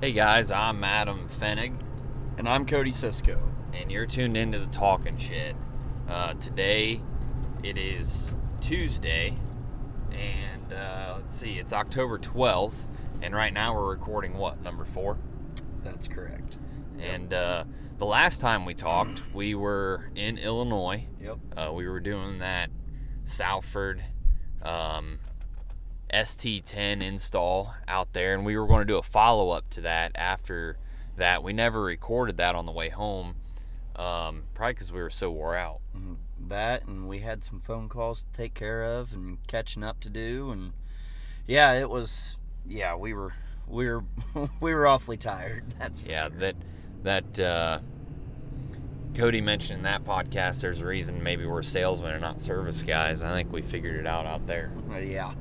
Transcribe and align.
Hey 0.00 0.12
guys, 0.12 0.50
I'm 0.50 0.84
Adam 0.84 1.28
Fennig, 1.40 1.74
And 2.38 2.48
I'm 2.48 2.66
Cody 2.66 2.90
Cisco. 2.90 3.52
and 3.72 3.90
you're 3.90 4.06
tuned 4.06 4.36
into 4.36 4.58
the 4.58 4.66
Talking 4.66 5.16
Shed. 5.16 5.56
Uh, 6.08 6.34
today, 6.34 7.00
it 7.62 7.78
is 7.78 8.34
Tuesday, 8.60 9.38
and 10.12 10.72
uh, 10.72 11.14
let's 11.16 11.34
see, 11.34 11.58
it's 11.58 11.72
October 11.72 12.18
12th, 12.18 12.86
and 13.22 13.34
right 13.34 13.52
now 13.52 13.74
we're 13.74 13.88
recording 13.88 14.34
what, 14.34 14.62
number 14.62 14.84
four? 14.84 15.18
That's 15.82 16.08
correct. 16.08 16.58
And 16.98 17.32
uh, 17.32 17.64
the 17.98 18.06
last 18.06 18.40
time 18.40 18.66
we 18.66 18.74
talked, 18.74 19.22
we 19.34 19.54
were 19.54 20.10
in 20.14 20.36
Illinois. 20.36 21.06
Yep. 21.22 21.38
Uh, 21.56 21.72
we 21.72 21.88
were 21.88 22.00
doing 22.00 22.38
that 22.40 22.70
Salford 23.24 24.02
um, 24.62 25.18
ST10 26.12 27.02
install 27.02 27.74
out 27.88 28.12
there, 28.12 28.34
and 28.34 28.44
we 28.44 28.56
were 28.56 28.66
going 28.66 28.80
to 28.80 28.84
do 28.86 28.96
a 28.98 29.02
follow 29.02 29.50
up 29.50 29.68
to 29.70 29.80
that 29.82 30.12
after 30.14 30.76
that. 31.16 31.42
We 31.42 31.52
never 31.52 31.82
recorded 31.82 32.36
that 32.38 32.54
on 32.54 32.66
the 32.66 32.72
way 32.72 32.88
home, 32.90 33.36
um, 33.96 34.44
probably 34.54 34.74
because 34.74 34.92
we 34.92 35.00
were 35.00 35.10
so 35.10 35.30
wore 35.30 35.56
out. 35.56 35.80
Mhm. 35.96 36.16
That 36.48 36.84
and 36.86 37.08
we 37.08 37.20
had 37.20 37.42
some 37.42 37.60
phone 37.60 37.88
calls 37.88 38.22
to 38.22 38.32
take 38.32 38.54
care 38.54 38.82
of 38.84 39.12
and 39.12 39.38
catching 39.46 39.82
up 39.82 40.00
to 40.00 40.10
do 40.10 40.50
and 40.50 40.72
yeah, 41.46 41.72
it 41.72 41.88
was 41.90 42.36
yeah, 42.68 42.94
we 42.94 43.14
were 43.14 43.32
we 43.66 43.88
were 43.88 44.04
we 44.60 44.74
were 44.74 44.86
awfully 44.86 45.16
tired. 45.16 45.64
That's 45.78 46.00
for 46.00 46.10
Yeah, 46.10 46.28
sure. 46.28 46.38
that 46.38 46.56
that 47.02 47.40
uh, 47.40 47.78
Cody 49.14 49.40
mentioned 49.40 49.78
in 49.78 49.82
that 49.84 50.04
podcast. 50.04 50.60
There's 50.60 50.80
a 50.82 50.86
reason 50.86 51.22
maybe 51.22 51.46
we're 51.46 51.62
salesmen 51.62 52.12
and 52.12 52.20
not 52.20 52.40
service 52.40 52.82
guys. 52.82 53.22
I 53.22 53.30
think 53.32 53.50
we 53.50 53.62
figured 53.62 53.96
it 53.96 54.06
out 54.06 54.26
out 54.26 54.46
there. 54.46 54.70
Yeah. 55.02 55.32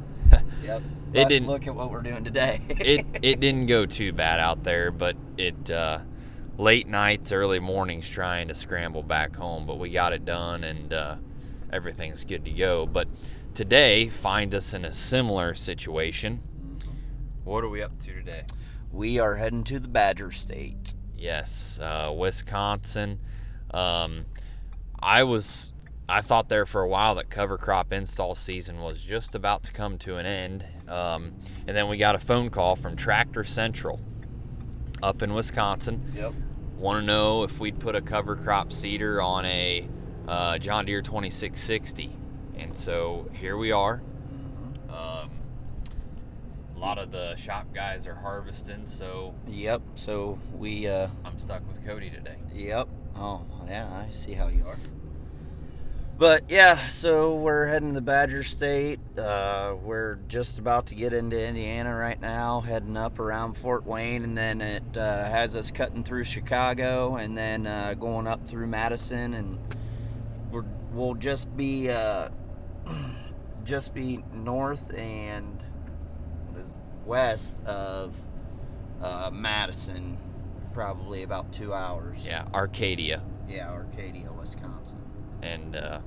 Yep. 0.63 0.81
It 1.13 1.23
But 1.23 1.29
didn't- 1.29 1.47
look 1.47 1.67
at 1.67 1.75
what 1.75 1.91
we're 1.91 2.01
doing 2.01 2.23
today. 2.23 2.61
it 2.69 3.05
it 3.21 3.39
didn't 3.39 3.67
go 3.67 3.85
too 3.85 4.11
bad 4.13 4.39
out 4.39 4.63
there, 4.63 4.91
but 4.91 5.15
it 5.37 5.71
uh, 5.71 5.99
late 6.57 6.87
nights, 6.87 7.31
early 7.31 7.59
mornings 7.59 8.09
trying 8.09 8.47
to 8.49 8.55
scramble 8.55 9.03
back 9.03 9.35
home. 9.35 9.65
But 9.65 9.79
we 9.79 9.89
got 9.89 10.13
it 10.13 10.25
done, 10.25 10.63
and 10.63 10.93
uh, 10.93 11.15
everything's 11.71 12.23
good 12.23 12.43
to 12.45 12.51
go. 12.51 12.85
But 12.85 13.07
today 13.53 14.09
finds 14.09 14.53
us 14.55 14.73
in 14.73 14.83
a 14.85 14.93
similar 14.93 15.55
situation. 15.55 16.41
What 17.43 17.63
are 17.63 17.69
we 17.69 17.81
up 17.81 17.99
to 18.01 18.13
today? 18.13 18.43
we 18.91 19.19
are 19.19 19.35
heading 19.35 19.63
to 19.65 19.77
the 19.77 19.89
Badger 19.89 20.31
State. 20.31 20.93
Yes, 21.17 21.79
uh, 21.81 22.13
Wisconsin. 22.15 23.19
Um, 23.71 24.25
I 25.01 25.23
was 25.23 25.73
I 26.07 26.21
thought 26.21 26.49
there 26.49 26.65
for 26.67 26.81
a 26.81 26.87
while 26.87 27.15
that 27.15 27.29
cover 27.29 27.57
crop 27.57 27.91
install 27.91 28.35
season 28.35 28.79
was 28.79 29.01
just 29.01 29.33
about 29.33 29.63
to 29.63 29.71
come 29.71 29.97
to 29.99 30.17
an 30.17 30.25
end, 30.27 30.63
um, 30.87 31.33
and 31.67 31.75
then 31.75 31.87
we 31.89 31.97
got 31.97 32.13
a 32.13 32.19
phone 32.19 32.51
call 32.51 32.75
from 32.75 32.95
Tractor 32.95 33.43
Central 33.43 33.99
up 35.01 35.23
in 35.23 35.33
Wisconsin. 35.33 36.11
Yep. 36.15 36.33
Want 36.77 37.01
to 37.01 37.05
know 37.05 37.43
if 37.43 37.59
we'd 37.59 37.79
put 37.79 37.95
a 37.95 38.01
cover 38.01 38.35
crop 38.35 38.71
seeder 38.71 39.19
on 39.19 39.45
a 39.45 39.87
uh, 40.27 40.59
John 40.59 40.85
Deere 40.85 41.01
2660, 41.01 42.15
and 42.57 42.75
so 42.75 43.27
here 43.33 43.57
we 43.57 43.71
are. 43.71 44.03
Um, 44.89 45.31
a 46.75 46.79
lot 46.79 46.99
of 46.99 47.11
the 47.11 47.35
shop 47.35 47.73
guys 47.73 48.05
are 48.05 48.15
harvesting, 48.15 48.85
so 48.85 49.33
Yep. 49.47 49.81
So 49.95 50.37
we 50.53 50.87
uh 50.87 51.07
I'm 51.23 51.39
stuck 51.39 51.67
with 51.67 51.83
Cody 51.83 52.11
today. 52.11 52.37
Yep. 52.53 52.89
Oh, 53.15 53.41
yeah, 53.67 53.87
I 53.87 54.11
see 54.11 54.33
how 54.33 54.49
you 54.49 54.65
are. 54.67 54.77
But 56.17 56.49
yeah, 56.49 56.87
so 56.87 57.35
we're 57.35 57.67
heading 57.67 57.93
to 57.95 58.01
Badger 58.01 58.41
State. 58.41 59.01
Uh, 59.17 59.75
we're 59.83 60.15
just 60.29 60.59
about 60.59 60.85
to 60.87 60.95
get 60.95 61.11
into 61.11 61.37
Indiana 61.37 61.93
right 61.93 62.19
now, 62.19 62.61
heading 62.61 62.95
up 62.95 63.19
around 63.19 63.55
Fort 63.57 63.85
Wayne, 63.85 64.23
and 64.23 64.37
then 64.37 64.61
it 64.61 64.95
uh, 64.95 65.25
has 65.25 65.57
us 65.57 65.71
cutting 65.71 66.05
through 66.05 66.23
Chicago 66.23 67.15
and 67.15 67.37
then 67.37 67.67
uh, 67.67 67.95
going 67.95 68.27
up 68.27 68.47
through 68.47 68.67
Madison, 68.67 69.33
and 69.33 69.59
we're, 70.51 70.63
we'll 70.93 71.15
just 71.15 71.53
be 71.57 71.89
uh, 71.89 72.29
just 73.65 73.93
be 73.93 74.23
north 74.33 74.93
and 74.93 75.61
west 77.05 77.61
of 77.65 78.15
uh, 79.01 79.29
Madison, 79.33 80.17
probably 80.71 81.23
about 81.23 81.51
two 81.51 81.73
hours. 81.73 82.19
Yeah, 82.25 82.45
Arcadia. 82.53 83.21
Yeah, 83.49 83.69
Arcadia, 83.69 84.31
Wisconsin. 84.31 85.04
And 85.45 85.75
uh, 85.75 85.99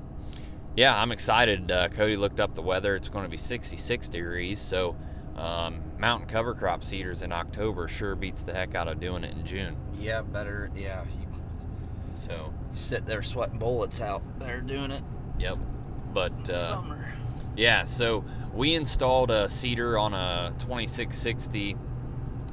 yeah, 0.75 0.99
I'm 0.99 1.11
excited. 1.11 1.71
Uh, 1.71 1.87
Cody 1.89 2.17
looked 2.17 2.39
up 2.39 2.55
the 2.55 2.61
weather. 2.61 2.95
It's 2.95 3.09
going 3.09 3.25
to 3.25 3.29
be 3.29 3.37
66 3.37 4.09
degrees. 4.09 4.59
So 4.59 4.95
um, 5.35 5.81
mountain 5.97 6.27
cover 6.27 6.53
crop 6.53 6.83
seeders 6.83 7.21
in 7.21 7.31
October 7.31 7.87
sure 7.87 8.15
beats 8.15 8.43
the 8.43 8.53
heck 8.53 8.75
out 8.75 8.87
of 8.87 8.99
doing 8.99 9.23
it 9.23 9.35
in 9.35 9.45
June. 9.45 9.77
Yeah, 9.97 10.21
better. 10.21 10.69
Yeah, 10.75 11.03
you, 11.03 11.27
So, 12.21 12.53
you 12.71 12.77
sit 12.77 13.05
there 13.05 13.21
sweating 13.23 13.57
bullets 13.59 14.01
out 14.01 14.21
there 14.39 14.61
doing 14.61 14.91
it. 14.91 15.03
yep. 15.37 15.57
But 16.13 16.49
uh, 16.49 16.53
Summer. 16.67 17.13
yeah, 17.55 17.83
so 17.83 18.25
we 18.53 18.73
installed 18.73 19.29
a 19.31 19.47
seeder 19.47 19.97
on 19.97 20.13
a 20.13 20.51
2660 20.59 21.77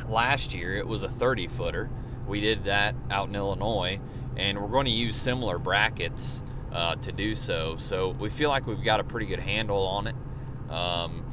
last 0.08 0.54
year. 0.54 0.76
It 0.76 0.86
was 0.86 1.02
a 1.02 1.08
30 1.08 1.48
footer. 1.48 1.90
We 2.26 2.40
did 2.40 2.64
that 2.64 2.94
out 3.10 3.28
in 3.28 3.34
Illinois, 3.34 3.98
and 4.36 4.60
we're 4.60 4.68
going 4.68 4.84
to 4.84 4.90
use 4.90 5.16
similar 5.16 5.58
brackets 5.58 6.42
uh, 6.76 6.94
to 6.96 7.10
do 7.10 7.34
so. 7.34 7.76
So 7.78 8.10
we 8.10 8.28
feel 8.28 8.50
like 8.50 8.66
we've 8.66 8.84
got 8.84 9.00
a 9.00 9.04
pretty 9.04 9.24
good 9.24 9.40
handle 9.40 9.86
on 9.86 10.08
it. 10.08 10.14
Um, 10.70 11.24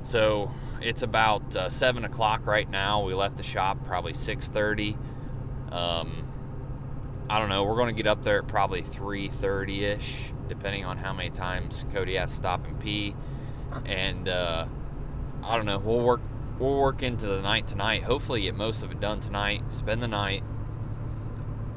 so 0.00 0.50
it's 0.80 1.02
about 1.02 1.54
uh, 1.54 1.68
seven 1.68 2.04
o'clock 2.04 2.46
right 2.46 2.68
now. 2.68 3.04
We 3.04 3.12
left 3.12 3.36
the 3.36 3.42
shop 3.42 3.84
probably 3.84 4.14
6:30. 4.14 4.96
Um, 5.70 6.26
I 7.28 7.38
don't 7.38 7.50
know. 7.50 7.64
We're 7.64 7.76
going 7.76 7.94
to 7.94 8.02
get 8.02 8.08
up 8.08 8.22
there 8.22 8.38
at 8.38 8.48
probably 8.48 8.80
3:30 8.80 9.82
ish, 9.82 10.32
depending 10.48 10.86
on 10.86 10.96
how 10.96 11.12
many 11.12 11.28
times 11.28 11.84
Cody 11.92 12.14
has 12.14 12.30
to 12.30 12.36
stop 12.36 12.66
and 12.66 12.80
pee. 12.80 13.14
And 13.84 14.26
uh, 14.26 14.66
I 15.42 15.56
don't 15.56 15.66
know. 15.66 15.78
We'll 15.78 16.00
work. 16.00 16.22
We'll 16.58 16.78
work 16.78 17.02
into 17.02 17.26
the 17.26 17.42
night 17.42 17.66
tonight. 17.66 18.04
Hopefully, 18.04 18.40
get 18.40 18.54
most 18.54 18.82
of 18.82 18.90
it 18.90 19.00
done 19.00 19.20
tonight. 19.20 19.70
Spend 19.70 20.02
the 20.02 20.08
night. 20.08 20.42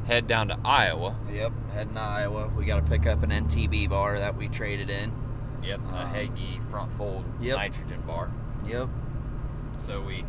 Head 0.10 0.26
down 0.26 0.48
to 0.48 0.58
Iowa. 0.66 1.16
Yep, 1.32 1.52
heading 1.72 1.94
to 1.94 2.00
Iowa. 2.00 2.52
We 2.58 2.66
got 2.66 2.84
to 2.84 2.90
pick 2.92 3.06
up 3.06 3.22
an 3.22 3.30
NTB 3.30 3.90
bar 3.92 4.18
that 4.18 4.36
we 4.36 4.48
traded 4.48 4.90
in. 4.90 5.14
Yep, 5.62 5.82
a 5.92 5.98
Um, 6.02 6.08
Hagie 6.10 6.60
front 6.72 6.92
fold 6.94 7.24
yep. 7.40 7.58
nitrogen 7.58 8.02
bar. 8.08 8.32
Yep, 8.66 8.90
So 9.78 10.02
we 10.02 10.26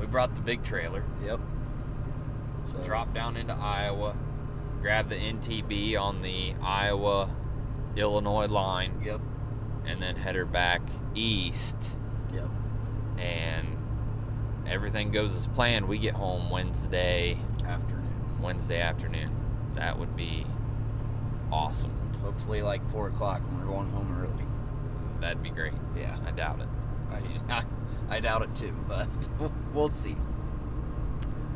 we 0.00 0.06
brought 0.06 0.34
the 0.34 0.40
big 0.40 0.64
trailer. 0.64 1.04
yep. 1.24 1.38
So 2.66 2.78
drop 2.82 3.14
down 3.14 3.36
into 3.36 3.52
Iowa, 3.54 4.16
grab 4.80 5.08
the 5.08 5.14
NTB 5.16 5.96
on 5.96 6.22
the 6.22 6.54
Iowa 6.62 7.30
Illinois 7.96 8.46
line, 8.48 9.00
Yep, 9.04 9.20
and 9.86 10.02
then 10.02 10.16
head 10.16 10.34
her 10.34 10.44
back 10.44 10.82
east. 11.14 11.98
yep. 12.34 12.48
And 13.18 13.76
everything 14.66 15.12
goes 15.12 15.36
as 15.36 15.46
planned. 15.46 15.86
We 15.86 15.98
get 15.98 16.14
home 16.14 16.50
Wednesday 16.50 17.38
Afternoon. 17.64 17.99
Wednesday 18.42 18.80
afternoon. 18.80 19.30
That 19.74 19.98
would 19.98 20.16
be 20.16 20.46
awesome. 21.52 21.92
Hopefully, 22.22 22.62
like 22.62 22.88
four 22.90 23.08
o'clock 23.08 23.40
when 23.42 23.60
we're 23.60 23.72
going 23.72 23.88
home 23.90 24.16
early. 24.20 24.44
That'd 25.20 25.42
be 25.42 25.50
great. 25.50 25.72
Yeah, 25.96 26.16
I 26.26 26.30
doubt 26.30 26.60
it. 26.60 26.68
I, 27.48 27.64
I 28.16 28.20
doubt 28.20 28.42
it 28.42 28.54
too, 28.54 28.74
but 28.88 29.08
we'll 29.74 29.88
see. 29.88 30.16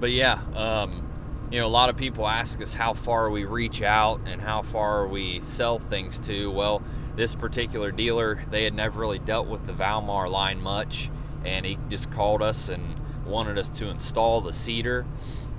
But 0.00 0.10
yeah, 0.10 0.40
um, 0.54 1.10
you 1.50 1.60
know, 1.60 1.66
a 1.66 1.68
lot 1.68 1.88
of 1.88 1.96
people 1.96 2.26
ask 2.26 2.60
us 2.60 2.74
how 2.74 2.94
far 2.94 3.30
we 3.30 3.44
reach 3.44 3.82
out 3.82 4.20
and 4.26 4.40
how 4.40 4.62
far 4.62 5.06
we 5.06 5.40
sell 5.40 5.78
things 5.78 6.20
to. 6.20 6.50
Well, 6.50 6.82
this 7.16 7.34
particular 7.34 7.92
dealer, 7.92 8.42
they 8.50 8.64
had 8.64 8.74
never 8.74 9.00
really 9.00 9.18
dealt 9.18 9.46
with 9.46 9.66
the 9.66 9.72
Valmar 9.72 10.30
line 10.30 10.60
much, 10.60 11.10
and 11.44 11.64
he 11.64 11.78
just 11.88 12.10
called 12.10 12.42
us 12.42 12.68
and 12.68 12.96
wanted 13.24 13.58
us 13.58 13.68
to 13.70 13.88
install 13.88 14.40
the 14.40 14.52
seeder. 14.52 15.06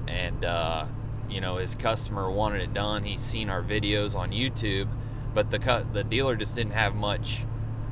And, 0.08 0.44
uh, 0.46 0.86
you 1.30 1.42
know, 1.42 1.58
his 1.58 1.76
customer 1.76 2.30
wanted 2.30 2.62
it 2.62 2.74
done. 2.74 3.04
He's 3.04 3.22
seen 3.22 3.50
our 3.50 3.62
videos 3.62 4.16
on 4.16 4.32
YouTube, 4.32 4.88
but 5.34 5.52
the, 5.52 5.60
cu- 5.60 5.86
the 5.92 6.04
dealer 6.04 6.36
just 6.36 6.56
didn't 6.56 6.74
have 6.74 6.96
much. 6.96 7.42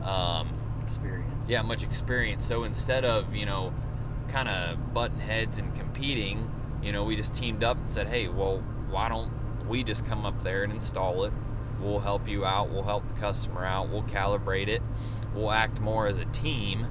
Um, 0.03 0.53
Experience. 0.83 1.49
yeah, 1.49 1.61
much 1.61 1.83
experience. 1.83 2.43
So 2.45 2.63
instead 2.63 3.05
of, 3.05 3.35
you 3.35 3.45
know, 3.45 3.73
kind 4.29 4.49
of 4.49 4.93
butting 4.93 5.19
heads 5.19 5.57
and 5.59 5.73
competing, 5.75 6.49
you 6.81 6.91
know, 6.91 7.03
we 7.05 7.15
just 7.15 7.33
teamed 7.33 7.63
up 7.63 7.77
and 7.77 7.91
said, 7.91 8.07
hey, 8.07 8.27
well, 8.27 8.57
why 8.89 9.07
don't 9.09 9.31
we 9.67 9.83
just 9.83 10.05
come 10.05 10.25
up 10.25 10.41
there 10.43 10.63
and 10.63 10.73
install 10.73 11.23
it? 11.23 11.33
We'll 11.79 11.99
help 11.99 12.27
you 12.27 12.45
out. 12.45 12.69
We'll 12.69 12.83
help 12.83 13.07
the 13.07 13.13
customer 13.13 13.65
out. 13.65 13.89
We'll 13.89 14.03
calibrate 14.03 14.67
it. 14.67 14.81
We'll 15.33 15.51
act 15.51 15.79
more 15.79 16.05
as 16.07 16.17
a 16.19 16.25
team. 16.25 16.87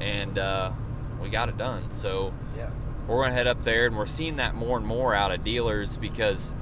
And 0.00 0.38
uh, 0.38 0.72
we 1.20 1.28
got 1.28 1.48
it 1.48 1.56
done. 1.58 1.90
So 1.90 2.32
Yeah. 2.56 2.70
We're 3.08 3.16
going 3.22 3.30
to 3.30 3.34
head 3.34 3.46
up 3.48 3.64
there 3.64 3.86
and 3.86 3.96
we're 3.96 4.06
seeing 4.06 4.36
that 4.36 4.54
more 4.54 4.76
and 4.76 4.86
more 4.86 5.14
out 5.14 5.32
of 5.32 5.42
dealers 5.42 5.96
because, 5.96 6.54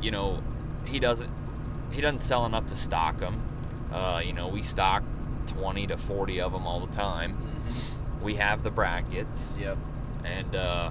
you 0.00 0.10
know, 0.10 0.42
he 0.86 0.98
doesn't 0.98 1.30
he 1.92 2.00
doesn't 2.00 2.18
sell 2.18 2.44
enough 2.46 2.66
to 2.66 2.76
stock 2.76 3.18
them. 3.18 3.40
Uh, 3.92 4.20
you 4.24 4.32
know, 4.32 4.48
we 4.48 4.62
stock 4.62 5.04
20 5.46 5.86
to 5.86 5.96
40 5.96 6.40
of 6.40 6.52
them 6.52 6.66
all 6.66 6.80
the 6.80 6.92
time. 6.92 7.38
We 8.22 8.34
have 8.36 8.62
the 8.64 8.70
brackets, 8.70 9.56
Yep. 9.60 9.76
and 10.24 10.56
uh, 10.56 10.90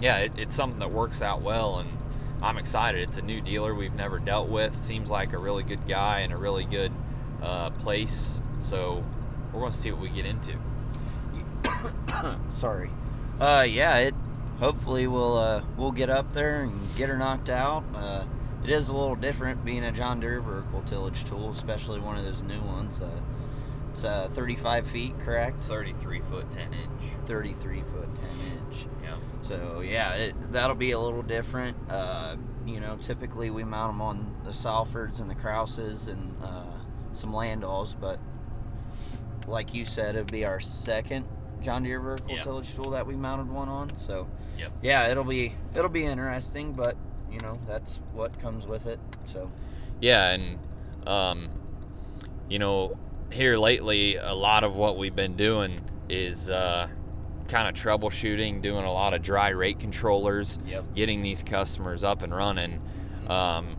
yeah, 0.00 0.18
it, 0.18 0.32
it's 0.36 0.54
something 0.54 0.78
that 0.78 0.92
works 0.92 1.22
out 1.22 1.40
well, 1.42 1.78
and 1.78 1.88
I'm 2.42 2.58
excited. 2.58 3.00
It's 3.02 3.18
a 3.18 3.22
new 3.22 3.40
dealer 3.40 3.74
we've 3.74 3.94
never 3.94 4.18
dealt 4.18 4.48
with. 4.48 4.74
Seems 4.76 5.10
like 5.10 5.32
a 5.32 5.38
really 5.38 5.62
good 5.64 5.86
guy 5.88 6.20
and 6.20 6.32
a 6.32 6.36
really 6.36 6.64
good 6.64 6.92
uh, 7.42 7.70
place. 7.70 8.40
So 8.60 9.02
we're 9.52 9.60
going 9.60 9.72
to 9.72 9.78
see 9.78 9.90
what 9.90 10.00
we 10.02 10.10
get 10.10 10.26
into. 10.26 10.52
Sorry. 12.48 12.90
Uh, 13.40 13.64
yeah, 13.68 13.98
it. 13.98 14.14
Hopefully 14.58 15.06
we'll 15.06 15.36
uh, 15.36 15.62
we'll 15.76 15.92
get 15.92 16.10
up 16.10 16.32
there 16.32 16.62
and 16.62 16.72
get 16.96 17.08
her 17.08 17.16
knocked 17.16 17.48
out. 17.48 17.84
Uh, 17.94 18.24
it 18.64 18.70
is 18.70 18.88
a 18.88 18.96
little 18.96 19.14
different 19.14 19.64
being 19.64 19.84
a 19.84 19.92
John 19.92 20.18
Deere 20.18 20.40
vertical 20.40 20.82
tillage 20.82 21.24
tool, 21.24 21.50
especially 21.50 22.00
one 22.00 22.18
of 22.18 22.24
those 22.24 22.42
new 22.42 22.60
ones. 22.62 23.00
Uh, 23.00 23.20
it's 23.92 24.02
uh, 24.02 24.28
35 24.32 24.86
feet, 24.88 25.18
correct? 25.20 25.62
33 25.64 26.20
foot 26.22 26.50
10 26.50 26.74
inch. 26.74 27.02
33 27.26 27.82
foot 27.82 28.08
10 28.14 28.24
inch. 28.66 28.86
Yeah. 29.04 29.16
So 29.42 29.80
yeah, 29.80 30.14
it, 30.14 30.52
that'll 30.52 30.74
be 30.74 30.90
a 30.90 30.98
little 30.98 31.22
different. 31.22 31.76
Uh, 31.88 32.36
you 32.66 32.80
know, 32.80 32.96
typically 32.96 33.50
we 33.50 33.62
mount 33.62 33.92
them 33.92 34.02
on 34.02 34.36
the 34.42 34.50
Salfords 34.50 35.20
and 35.20 35.30
the 35.30 35.34
Krauses 35.36 36.08
and 36.08 36.34
uh, 36.42 36.64
some 37.12 37.32
Landolls, 37.32 37.98
but 37.98 38.18
like 39.46 39.72
you 39.72 39.84
said, 39.84 40.16
it'd 40.16 40.32
be 40.32 40.44
our 40.44 40.60
second 40.60 41.26
John 41.62 41.82
Deere 41.82 42.00
vertical 42.00 42.34
Yeah. 42.36 42.42
tillage 42.42 42.74
tool 42.74 42.90
that 42.90 43.06
we 43.06 43.14
mounted 43.16 43.50
one 43.50 43.68
on. 43.68 43.94
So 43.94 44.26
Yep. 44.58 44.72
yeah, 44.82 45.08
it'll 45.08 45.24
be 45.24 45.54
it'll 45.74 45.88
be 45.90 46.04
interesting, 46.04 46.72
but 46.72 46.96
you 47.30 47.40
know 47.40 47.58
that's 47.66 48.00
what 48.14 48.38
comes 48.38 48.66
with 48.66 48.86
it. 48.86 48.98
So 49.26 49.50
Yeah, 50.00 50.30
and 50.30 50.58
um, 51.06 51.48
you 52.48 52.58
know, 52.58 52.96
here 53.30 53.56
lately, 53.58 54.16
a 54.16 54.34
lot 54.34 54.64
of 54.64 54.74
what 54.74 54.96
we've 54.96 55.14
been 55.16 55.36
doing 55.36 55.80
is 56.08 56.48
uh, 56.50 56.88
kind 57.48 57.68
of 57.68 57.74
troubleshooting, 57.74 58.62
doing 58.62 58.84
a 58.84 58.92
lot 58.92 59.14
of 59.14 59.22
dry 59.22 59.48
rate 59.50 59.78
controllers, 59.78 60.58
Yep. 60.66 60.94
getting 60.94 61.22
these 61.22 61.42
customers 61.42 62.04
up 62.04 62.22
and 62.22 62.34
running. 62.34 62.80
Um, 63.28 63.76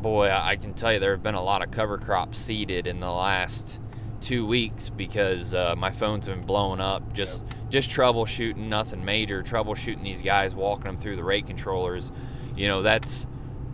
boy, 0.00 0.26
I 0.28 0.50
I 0.50 0.56
can 0.56 0.74
tell 0.74 0.92
you 0.92 0.98
there 0.98 1.12
have 1.12 1.22
been 1.22 1.34
a 1.34 1.42
lot 1.42 1.62
of 1.62 1.70
cover 1.70 1.96
crops 1.98 2.38
seeded 2.38 2.86
in 2.86 3.00
the 3.00 3.10
last 3.10 3.80
two 4.20 4.46
weeks 4.46 4.88
because 4.88 5.54
uh, 5.54 5.74
my 5.76 5.90
phone's 5.90 6.26
been 6.26 6.44
blowing 6.44 6.80
up. 6.80 7.12
Just 7.12 7.46
just 7.68 7.90
troubleshooting, 7.90 8.56
nothing 8.56 9.04
major. 9.04 9.42
Troubleshooting 9.42 10.02
these 10.02 10.22
guys, 10.22 10.54
walking 10.54 10.84
them 10.84 10.98
through 10.98 11.16
the 11.16 11.24
rate 11.24 11.46
controllers. 11.46 12.12
You 12.56 12.68
know, 12.68 12.82
that's 12.82 13.26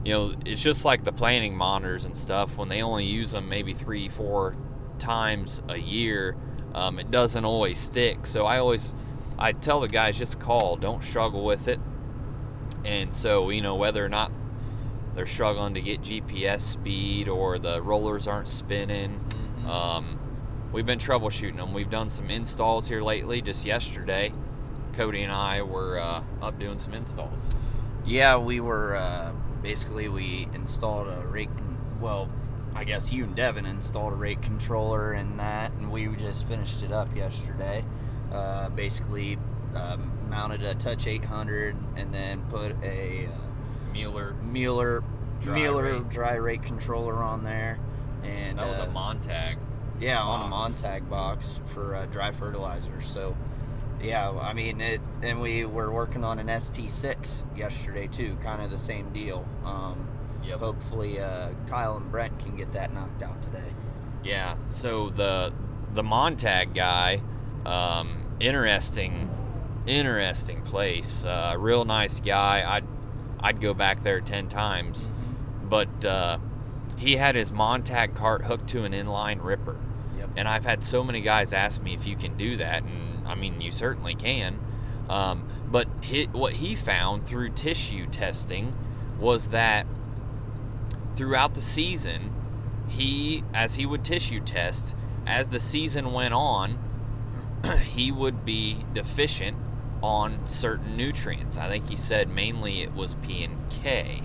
you 0.05 0.13
know, 0.13 0.35
it's 0.45 0.63
just 0.63 0.85
like 0.85 1.03
the 1.03 1.13
planning 1.13 1.57
monitors 1.57 2.05
and 2.05 2.17
stuff. 2.17 2.57
When 2.57 2.69
they 2.69 2.81
only 2.83 3.05
use 3.05 3.33
them 3.33 3.49
maybe 3.49 3.75
three, 3.75 4.09
four 4.09 4.57
times 5.01 5.61
a 5.69 5.77
year, 5.77 6.37
um, 6.75 6.99
it 7.01 7.11
doesn't 7.11 7.45
always 7.45 7.77
stick. 7.79 8.25
So 8.25 8.47
I 8.47 8.59
always, 8.59 8.95
I 9.37 9.51
tell 9.51 9.81
the 9.81 9.89
guys 9.89 10.17
just 10.17 10.39
call, 10.39 10.77
don't 10.77 11.03
struggle 11.03 11.45
with 11.45 11.67
it. 11.67 11.81
And 12.85 13.13
so 13.13 13.51
you 13.51 13.61
know 13.61 13.75
whether 13.75 14.05
or 14.05 14.09
not 14.09 14.31
they're 15.17 15.27
struggling 15.27 15.75
to 15.75 15.81
get 15.81 16.03
GPS 16.03 16.61
speed 16.61 17.27
or 17.29 17.59
the 17.59 17.83
rollers 17.83 18.29
aren't 18.29 18.49
spinning. 18.49 19.21
Mhm. 19.65 19.69
Um, 19.69 20.19
we've 20.73 20.87
been 20.87 20.99
troubleshooting 20.99 21.57
them. 21.57 21.73
We've 21.73 21.91
done 21.91 22.11
some 22.11 22.31
installs 22.31 22.89
here 22.89 23.03
lately. 23.03 23.43
Just 23.43 23.65
yesterday, 23.67 24.33
Cody 24.93 25.23
and 25.23 25.33
I 25.33 25.63
were 25.63 25.99
uh, 25.99 26.23
up 26.43 26.59
doing 26.59 26.79
some 26.79 26.95
installs. 26.95 27.47
Yeah, 28.05 28.37
we 28.37 28.61
were 28.61 28.97
uh, 28.97 29.33
basically 29.63 30.09
we 30.09 30.49
installed 30.55 31.09
a 31.09 31.27
rate. 31.27 31.51
Well, 32.01 32.29
I 32.75 32.85
guess 32.85 33.13
you 33.13 33.25
and 33.25 33.35
Devin 33.35 33.67
installed 33.67 34.13
a 34.13 34.17
rate 34.17 34.43
controller 34.43 35.13
and 35.13 35.41
that, 35.41 35.73
and 35.73 35.91
we 35.91 36.07
just 36.17 36.47
finished 36.47 36.83
it 36.83 36.93
up 36.93 37.15
yesterday. 37.17 37.85
Uh, 38.33 38.69
basically, 38.71 39.39
um, 39.75 40.11
mounted 40.29 40.63
a 40.63 40.75
Touch 40.75 41.07
800 41.07 41.77
and 41.97 42.13
then 42.13 42.43
put 42.51 42.73
a 42.83 43.27
uh, 43.27 43.93
Mueller. 43.93 44.35
Mueller 44.43 45.03
Dry 45.41 45.55
Mueller 45.55 45.83
rate. 45.83 46.09
dry 46.09 46.35
rate 46.35 46.63
controller 46.63 47.23
on 47.23 47.45
there, 47.45 47.79
and 48.23 48.59
That 48.59 48.69
was 48.69 48.79
uh, 48.79 48.87
a 48.89 48.91
Montag. 48.91 49.59
Yeah, 50.01 50.21
on 50.21 50.47
a. 50.47 50.49
Montag 50.49 51.09
box 51.09 51.61
for 51.73 51.95
uh, 51.95 52.07
dry 52.07 52.33
fertilizer. 52.33 53.01
So, 53.01 53.37
yeah, 54.03 54.31
I 54.31 54.53
mean 54.53 54.81
it, 54.81 55.01
and 55.23 55.41
we 55.41 55.65
were 55.65 55.91
working 55.93 56.25
on 56.25 56.39
an 56.39 56.49
ST6 56.49 57.45
yesterday 57.57 58.07
too, 58.07 58.37
kind 58.43 58.63
of 58.63 58.71
the 58.71 58.79
same 58.79 59.13
deal. 59.13 59.47
Um, 59.65 60.07
Yep. 60.45 60.59
hopefully, 60.61 61.19
uh, 61.19 61.51
Kyle 61.67 61.97
and 61.97 62.09
Brent 62.11 62.39
can 62.39 62.57
get 62.57 62.73
that 62.73 62.95
knocked 62.95 63.23
out 63.23 63.43
today. 63.43 63.71
Yeah. 64.23 64.57
So 64.69 65.11
the 65.11 65.53
the 65.93 66.03
Montag 66.05 66.73
guy, 66.75 67.21
um, 67.65 68.25
interesting, 68.39 69.29
interesting 69.87 70.63
place. 70.63 71.25
Uh, 71.25 71.55
real 71.59 71.85
nice 71.85 72.21
guy. 72.21 72.65
I'd 72.77 72.85
I'd 73.41 73.61
go 73.61 73.75
back 73.75 74.03
there 74.05 74.21
ten 74.21 74.47
times, 74.49 75.09
but 75.65 76.05
uh, 76.05 76.39
he 76.97 77.17
had 77.17 77.35
his 77.35 77.53
Montag 77.53 78.15
cart 78.15 78.45
hooked 78.45 78.69
to 78.71 78.85
an 78.85 78.93
inline 78.93 79.43
ripper. 79.43 79.77
Yep. 80.19 80.31
And 80.37 80.49
I've 80.49 80.65
had 80.65 80.83
so 80.83 81.05
many 81.05 81.21
guys 81.21 81.53
ask 81.53 81.83
me 81.83 81.95
if 81.95 82.07
you 82.07 82.17
can 82.17 82.37
do 82.37 82.57
that, 82.57 82.83
and 82.83 83.27
I 83.29 83.35
mean, 83.35 83.61
you 83.61 83.71
certainly 83.71 84.15
can. 84.15 84.61
Um, 85.09 85.49
but 85.71 85.87
he, 86.01 86.25
what 86.25 86.55
he 86.55 86.75
found 86.75 87.27
through 87.27 87.51
tissue 87.51 88.07
testing 88.07 88.77
was 89.19 89.49
that 89.49 89.87
throughout 91.15 91.55
the 91.55 91.63
season, 91.63 92.33
he, 92.89 93.45
as 93.55 93.77
he 93.77 93.87
would 93.87 94.05
tissue 94.05 94.41
test, 94.41 94.95
as 95.27 95.49
the 95.49 95.61
season 95.61 96.13
went 96.13 96.35
on, 96.35 96.79
he 97.83 98.11
would 98.11 98.45
be 98.45 98.85
deficient 98.93 99.57
on 100.03 100.47
certain 100.47 100.97
nutrients. 100.97 101.57
I 101.57 101.69
think 101.69 101.89
he 101.89 101.97
said 101.97 102.29
mainly 102.29 102.83
it 102.83 102.95
was 102.95 103.15
P 103.15 103.43
and 103.43 103.57
K. 103.71 104.23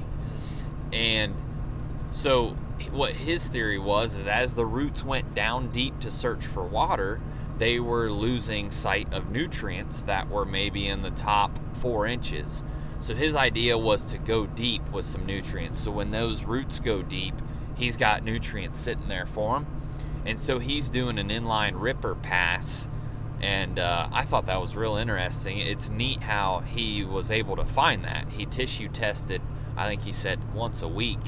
And 0.92 1.36
so 2.12 2.56
what 2.92 3.14
his 3.14 3.48
theory 3.48 3.80
was 3.80 4.18
is 4.18 4.28
as 4.28 4.54
the 4.54 4.66
roots 4.66 5.04
went 5.04 5.34
down 5.34 5.70
deep 5.72 6.00
to 6.00 6.12
search 6.12 6.46
for 6.46 6.64
water, 6.64 7.22
they 7.58 7.80
were 7.80 8.12
losing 8.12 8.72
sight 8.72 9.14
of 9.14 9.30
nutrients 9.30 10.04
that 10.04 10.30
were 10.30 10.46
maybe 10.46 10.88
in 10.88 11.04
the 11.04 11.12
top 11.12 11.60
four 11.76 12.08
inches. 12.08 12.64
So 13.00 13.16
his 13.16 13.36
idea 13.36 13.78
was 13.78 14.04
to 14.06 14.18
go 14.18 14.46
deep 14.46 14.90
with 14.92 15.06
some 15.06 15.26
nutrients. 15.26 15.80
So 15.80 15.92
when 15.92 16.12
those 16.12 16.44
roots 16.44 16.80
go 16.80 17.02
deep, 17.02 17.36
he's 17.76 17.98
got 17.98 18.24
nutrients 18.24 18.78
sitting 18.78 19.08
there 19.08 19.26
for 19.26 19.58
him. 19.58 19.68
And 20.26 20.40
so 20.40 20.60
he's 20.60 20.90
doing 20.90 21.18
an 21.18 21.30
inline 21.30 21.74
ripper 21.76 22.16
pass. 22.16 22.88
And 23.42 23.80
uh, 23.80 24.08
I 24.12 24.24
thought 24.24 24.46
that 24.46 24.62
was 24.62 24.76
real 24.76 24.96
interesting. 24.96 25.58
It's 25.58 25.90
neat 25.90 26.22
how 26.22 26.60
he 26.60 27.04
was 27.04 27.32
able 27.32 27.56
to 27.56 27.66
find 27.66 28.04
that. 28.06 28.28
He 28.30 28.46
tissue 28.46 28.88
tested, 28.88 29.42
I 29.76 29.88
think 29.88 30.04
he 30.04 30.14
said 30.14 30.54
once 30.54 30.84
a 30.84 30.88
week, 30.88 31.20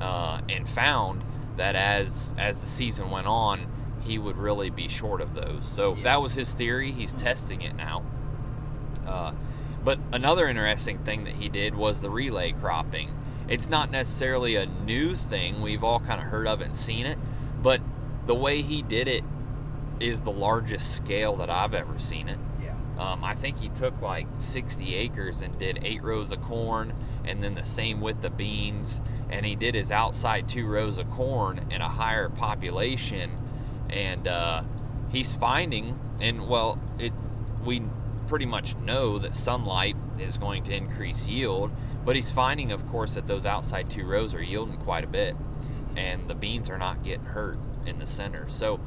uh, 0.00 0.40
and 0.48 0.68
found 0.68 1.24
that 1.56 1.74
as 1.76 2.34
as 2.38 2.58
the 2.60 2.66
season 2.66 3.10
went 3.10 3.26
on, 3.26 3.66
he 4.02 4.18
would 4.18 4.36
really 4.36 4.70
be 4.70 4.88
short 4.88 5.20
of 5.20 5.34
those. 5.34 5.68
So 5.68 5.94
Yeah. 5.94 6.02
that 6.04 6.22
was 6.22 6.34
his 6.34 6.54
theory. 6.54 6.92
He's 6.92 7.12
testing 7.12 7.62
it 7.62 7.74
now. 7.76 8.02
Uh, 9.06 9.32
but 9.84 9.98
another 10.12 10.46
interesting 10.48 10.98
thing 10.98 11.24
that 11.24 11.34
he 11.34 11.48
did 11.48 11.74
was 11.74 12.00
the 12.00 12.10
relay 12.10 12.52
cropping. 12.52 13.10
It's 13.48 13.68
not 13.68 13.90
necessarily 13.90 14.56
a 14.56 14.66
new 14.66 15.16
thing. 15.16 15.60
We've 15.60 15.82
all 15.82 16.00
kind 16.00 16.20
of 16.20 16.28
heard 16.28 16.46
of 16.46 16.60
it 16.60 16.66
and 16.66 16.76
seen 16.76 17.06
it, 17.06 17.18
but 17.62 17.80
the 18.26 18.34
way 18.34 18.62
he 18.62 18.82
did 18.82 19.08
it 19.08 19.24
is 19.98 20.20
the 20.22 20.30
largest 20.30 20.94
scale 20.94 21.36
that 21.36 21.50
I've 21.50 21.74
ever 21.74 21.98
seen 21.98 22.28
it. 22.28 22.38
Um, 23.00 23.24
I 23.24 23.34
think 23.34 23.58
he 23.58 23.70
took 23.70 24.02
like 24.02 24.26
60 24.40 24.94
acres 24.94 25.40
and 25.40 25.58
did 25.58 25.78
eight 25.82 26.02
rows 26.02 26.32
of 26.32 26.42
corn, 26.42 26.92
and 27.24 27.42
then 27.42 27.54
the 27.54 27.64
same 27.64 28.02
with 28.02 28.20
the 28.20 28.28
beans. 28.28 29.00
And 29.30 29.46
he 29.46 29.54
did 29.54 29.74
his 29.74 29.90
outside 29.90 30.46
two 30.46 30.66
rows 30.66 30.98
of 30.98 31.10
corn 31.10 31.66
in 31.70 31.80
a 31.80 31.88
higher 31.88 32.28
population, 32.28 33.30
and 33.88 34.28
uh, 34.28 34.64
he's 35.08 35.34
finding, 35.34 35.98
and 36.20 36.46
well, 36.46 36.78
it 36.98 37.14
we 37.64 37.82
pretty 38.26 38.46
much 38.46 38.76
know 38.76 39.18
that 39.18 39.34
sunlight 39.34 39.96
is 40.18 40.36
going 40.36 40.62
to 40.64 40.76
increase 40.76 41.26
yield, 41.26 41.70
but 42.04 42.16
he's 42.16 42.30
finding, 42.30 42.70
of 42.70 42.86
course, 42.90 43.14
that 43.14 43.26
those 43.26 43.46
outside 43.46 43.88
two 43.88 44.06
rows 44.06 44.34
are 44.34 44.42
yielding 44.42 44.76
quite 44.76 45.04
a 45.04 45.08
bit, 45.08 45.36
and 45.96 46.28
the 46.28 46.34
beans 46.34 46.68
are 46.68 46.78
not 46.78 47.02
getting 47.02 47.24
hurt 47.24 47.58
in 47.86 47.98
the 47.98 48.06
center. 48.06 48.46
So 48.48 48.78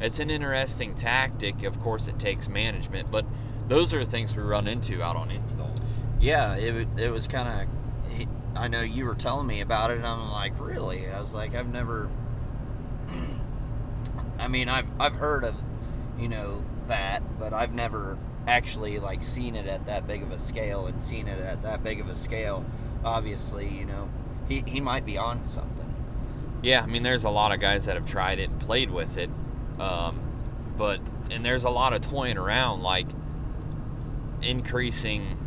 it's 0.00 0.18
an 0.18 0.28
interesting 0.28 0.96
tactic. 0.96 1.62
Of 1.62 1.80
course, 1.80 2.08
it 2.08 2.18
takes 2.18 2.48
management, 2.48 3.10
but 3.12 3.24
those 3.70 3.94
are 3.94 4.04
things 4.04 4.36
we 4.36 4.42
run 4.42 4.66
into 4.66 5.00
out 5.00 5.14
on 5.16 5.30
installs. 5.30 5.78
Yeah, 6.20 6.56
it, 6.56 6.88
it 6.98 7.10
was 7.10 7.26
kind 7.26 7.48
of. 7.48 8.26
I 8.56 8.66
know 8.66 8.80
you 8.82 9.04
were 9.06 9.14
telling 9.14 9.46
me 9.46 9.60
about 9.60 9.92
it, 9.92 9.98
and 9.98 10.06
I'm 10.06 10.28
like, 10.32 10.58
really? 10.58 11.08
I 11.08 11.18
was 11.18 11.34
like, 11.34 11.54
I've 11.54 11.72
never. 11.72 12.10
I 14.38 14.48
mean, 14.48 14.68
I've 14.68 14.88
I've 14.98 15.14
heard 15.14 15.44
of, 15.44 15.54
you 16.18 16.28
know, 16.28 16.64
that, 16.88 17.22
but 17.38 17.52
I've 17.52 17.72
never 17.72 18.18
actually 18.48 18.98
like 18.98 19.22
seen 19.22 19.54
it 19.54 19.66
at 19.66 19.86
that 19.86 20.06
big 20.06 20.22
of 20.24 20.32
a 20.32 20.40
scale 20.40 20.86
and 20.86 21.02
seen 21.02 21.28
it 21.28 21.40
at 21.40 21.62
that 21.62 21.84
big 21.84 22.00
of 22.00 22.08
a 22.08 22.16
scale. 22.16 22.64
Obviously, 23.04 23.68
you 23.68 23.84
know, 23.84 24.10
he 24.48 24.64
he 24.66 24.80
might 24.80 25.06
be 25.06 25.16
on 25.16 25.46
something. 25.46 25.94
Yeah, 26.62 26.82
I 26.82 26.86
mean, 26.86 27.04
there's 27.04 27.24
a 27.24 27.30
lot 27.30 27.52
of 27.52 27.60
guys 27.60 27.86
that 27.86 27.94
have 27.94 28.04
tried 28.04 28.40
it 28.40 28.50
and 28.50 28.60
played 28.60 28.90
with 28.90 29.16
it, 29.16 29.30
um, 29.78 30.20
but 30.76 31.00
and 31.30 31.44
there's 31.44 31.62
a 31.64 31.70
lot 31.70 31.92
of 31.92 32.00
toying 32.00 32.36
around, 32.36 32.82
like 32.82 33.06
increasing 34.42 35.38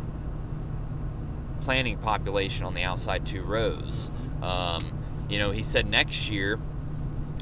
planting 1.60 1.98
population 1.98 2.64
on 2.66 2.74
the 2.74 2.82
outside 2.82 3.24
two 3.24 3.42
rows. 3.42 4.10
Um, 4.42 5.26
you 5.28 5.38
know, 5.38 5.50
he 5.50 5.62
said 5.62 5.88
next 5.88 6.30
year. 6.30 6.60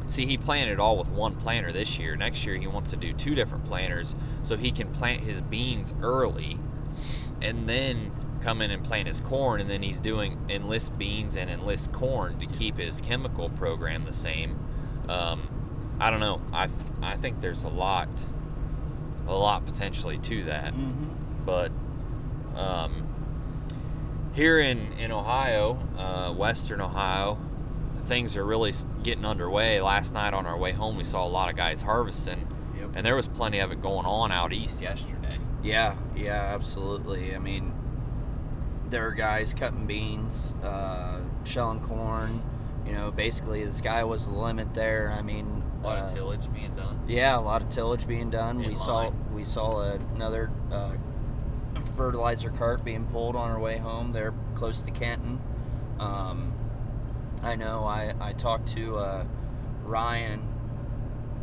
See, 0.07 0.27
he 0.27 0.37
planted 0.37 0.79
all 0.79 0.99
with 0.99 1.09
one 1.09 1.37
planter 1.37 1.73
this 1.73 1.99
year. 1.99 2.17
Next 2.17 2.45
year, 2.45 2.57
he 2.57 2.67
wants 2.67 2.91
to 2.91 2.97
do 2.97 3.13
two 3.13 3.35
different 3.35 3.65
planters 3.65 4.15
so 4.43 4.57
he 4.57 4.71
can 4.71 4.93
plant 4.93 5.23
his 5.23 5.41
beans 5.41 5.95
early 6.03 6.59
and 7.41 7.69
then 7.69 8.13
come 8.43 8.61
in 8.61 8.71
and 8.71 8.85
plant 8.85 9.07
his 9.07 9.21
corn. 9.21 9.61
And 9.61 9.71
then 9.71 9.83
he's 9.83 10.01
doing 10.01 10.39
enlist 10.49 10.99
beans 10.99 11.37
and 11.37 11.49
enlist 11.49 11.93
corn 11.93 12.39
to 12.39 12.47
keep 12.47 12.79
his 12.79 13.01
chemical 13.01 13.49
program 13.51 14.05
the 14.05 14.13
same. 14.13 14.59
Um, 15.09 15.97
I 15.99 16.11
don't 16.11 16.21
know. 16.21 16.43
I, 16.53 16.69
I 17.01 17.17
think 17.17 17.41
there's 17.41 17.65
a 17.65 17.69
lot, 17.69 18.09
a 19.27 19.35
lot 19.35 19.65
potentially 19.65 20.19
to 20.19 20.45
that. 20.45 20.75
Mm-hmm. 20.75 21.22
But 21.45 21.71
um, 22.57 23.05
here 24.35 24.61
in, 24.61 24.93
in 24.95 25.13
Ohio, 25.13 25.79
uh, 25.99 26.33
Western 26.33 26.81
Ohio, 26.81 27.39
things 28.05 28.37
are 28.37 28.45
really 28.45 28.73
getting 29.03 29.25
underway. 29.25 29.81
Last 29.81 30.13
night 30.15 30.35
on 30.35 30.47
our 30.47 30.57
way 30.57 30.73
home, 30.73 30.97
we 30.97 31.05
saw 31.05 31.25
a 31.27 31.29
lot 31.29 31.51
of 31.51 31.57
guys 31.57 31.83
harvesting, 31.83 32.47
Yep. 32.79 32.91
and 32.95 33.07
there 33.07 33.17
was 33.17 33.27
plenty 33.29 33.59
of 33.59 33.71
it 33.73 33.81
going 33.83 34.07
on 34.07 34.33
out 34.33 34.53
east 34.53 34.81
yesterday. 34.83 35.39
Yeah, 35.63 35.95
yeah, 36.17 36.53
absolutely. 36.55 37.35
I 37.35 37.39
mean, 37.39 37.73
there 38.91 39.07
are 39.07 39.13
guys 39.13 39.55
cutting 39.55 39.87
beans, 39.87 40.55
uh, 40.63 41.21
shelling 41.45 41.81
corn. 41.81 42.43
You 42.85 42.93
know, 42.95 43.13
basically 43.13 43.65
the 43.65 43.73
sky 43.73 44.03
was 44.03 44.27
the 44.27 44.35
limit 44.35 44.75
there. 44.75 45.15
I 45.17 45.23
mean, 45.23 45.63
A 45.83 45.87
lot 45.87 45.99
uh, 45.99 46.03
of 46.07 46.13
tillage 46.15 46.53
being 46.53 46.75
done. 46.75 47.01
Yeah, 47.07 47.39
a 47.39 47.41
lot 47.41 47.63
of 47.63 47.69
tillage 47.69 48.09
being 48.09 48.29
done. 48.29 48.61
In 48.61 48.69
we 48.71 48.75
saw 48.75 49.13
we 49.33 49.45
saw 49.45 49.93
another 50.17 50.51
uh, 50.73 50.95
fertilizer 51.97 52.51
cart 52.51 52.85
being 52.85 53.07
pulled 53.07 53.37
on 53.37 53.51
our 53.51 53.59
way 53.61 53.77
home. 53.79 54.13
They're 54.13 54.35
close 54.55 54.81
to 54.83 54.91
Canton. 54.91 55.41
Um, 55.99 56.53
I 57.43 57.57
know. 57.57 57.85
I 57.85 58.15
I 58.21 58.33
talked 58.33 58.69
to 58.75 58.97
uh, 58.97 59.25
Ryan 59.85 60.43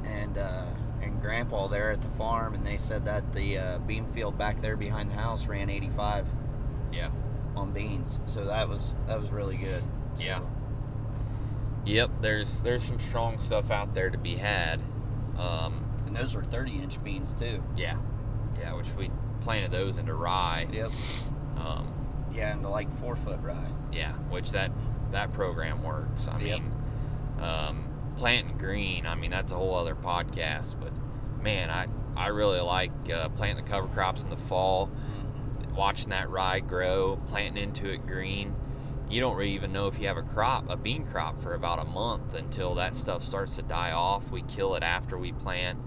and 0.06 0.38
uh, 0.38 0.66
and 1.02 1.22
Grandpa 1.22 1.68
there 1.68 1.92
at 1.92 2.02
the 2.02 2.10
farm, 2.10 2.54
and 2.54 2.66
they 2.66 2.78
said 2.78 3.06
that 3.06 3.34
the 3.34 3.58
uh, 3.58 3.78
bean 3.80 4.06
field 4.14 4.38
back 4.38 4.62
there 4.62 4.76
behind 4.76 5.10
the 5.12 5.16
house 5.16 5.48
ran 5.48 5.70
85 5.70 6.28
Yeah. 6.92 7.10
on 7.56 7.72
beans. 7.72 8.20
So 8.26 8.46
that 8.46 8.68
was 8.70 8.96
that 9.08 9.20
was 9.20 9.30
really 9.32 9.58
good. 9.58 9.84
Yeah. 10.18 10.40
Yep. 11.86 12.12
There's 12.22 12.62
there's 12.62 12.84
some 12.84 13.00
strong 13.00 13.40
stuff 13.40 13.72
out 13.72 13.94
there 13.94 14.10
to 14.10 14.18
be 14.18 14.36
had. 14.36 14.82
Um, 15.38 15.86
and 16.06 16.16
those 16.16 16.36
were 16.36 16.44
30 16.44 16.82
inch 16.82 17.04
beans 17.04 17.34
too. 17.34 17.64
yeah. 17.78 17.96
Yeah, 18.60 18.74
which 18.74 18.92
we 18.98 19.10
planted 19.42 19.72
those 19.72 19.98
into 19.98 20.14
rye. 20.14 20.68
Yep. 20.72 20.92
Um, 21.58 21.94
Yeah, 22.32 22.54
into 22.54 22.70
like 22.70 22.92
four 22.94 23.16
foot 23.16 23.40
rye. 23.42 23.70
Yeah, 23.92 24.14
which 24.30 24.52
that 24.52 24.72
that 25.12 25.34
program 25.34 25.82
works. 25.84 26.28
I 26.28 26.40
Yep. 26.40 26.62
mean, 26.62 26.72
um, 27.42 27.84
planting 28.16 28.58
green. 28.58 29.06
I 29.08 29.16
mean, 29.16 29.32
that's 29.32 29.52
a 29.52 29.56
whole 29.56 29.76
other 29.76 29.96
podcast. 29.96 30.76
But 30.80 30.92
man, 31.42 31.70
I 31.70 31.88
I 32.16 32.28
really 32.28 32.60
like 32.60 32.92
uh, 33.12 33.30
planting 33.30 33.64
the 33.64 33.70
cover 33.70 33.88
crops 33.88 34.24
in 34.24 34.30
the 34.30 34.38
fall, 34.38 34.88
Mhm. 34.90 35.74
watching 35.76 36.10
that 36.10 36.30
rye 36.30 36.60
grow, 36.60 37.18
planting 37.28 37.64
into 37.64 37.90
it 37.90 38.06
green. 38.06 38.54
You 39.10 39.22
don't 39.22 39.36
really 39.36 39.54
even 39.54 39.72
know 39.72 39.88
if 39.88 39.98
you 40.00 40.08
have 40.08 40.18
a 40.18 40.22
crop, 40.22 40.70
a 40.70 40.76
bean 40.76 41.04
crop, 41.06 41.42
for 41.42 41.54
about 41.56 41.80
a 41.80 41.86
month 41.86 42.36
until 42.36 42.76
that 42.76 42.96
stuff 42.96 43.24
starts 43.24 43.56
to 43.56 43.64
die 43.64 43.92
off. 43.92 44.30
We 44.30 44.42
kill 44.44 44.76
it 44.76 44.84
after 44.84 45.18
we 45.18 45.32
plant, 45.32 45.80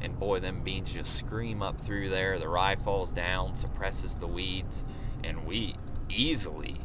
and 0.00 0.18
boy, 0.18 0.38
them 0.40 0.62
beans 0.62 0.92
just 0.92 1.16
scream 1.16 1.62
up 1.62 1.80
through 1.80 2.08
there. 2.10 2.38
The 2.38 2.48
rye 2.48 2.76
falls 2.76 3.12
down, 3.12 3.54
suppresses 3.54 4.16
the 4.16 4.26
weeds, 4.26 4.84
and 5.24 5.46
we 5.46 5.74
easily 6.08 6.76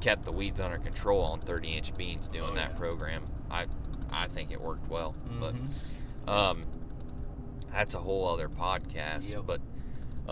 kept 0.00 0.24
the 0.24 0.32
weeds 0.32 0.60
under 0.60 0.78
control 0.78 1.22
on 1.22 1.40
30 1.40 1.68
inch 1.76 1.96
beans 1.96 2.28
doing 2.28 2.50
Oh, 2.52 2.54
that 2.54 2.76
program. 2.76 3.26
I 3.50 3.66
I 4.10 4.26
think 4.28 4.50
it 4.52 4.60
worked 4.60 4.88
well, 4.88 5.14
Mhm. 5.28 5.40
but 6.26 6.32
um, 6.32 6.64
that's 7.72 7.94
a 7.94 7.98
whole 7.98 8.26
other 8.28 8.48
podcast. 8.48 9.32
Yep. 9.32 9.42
But 9.46 9.60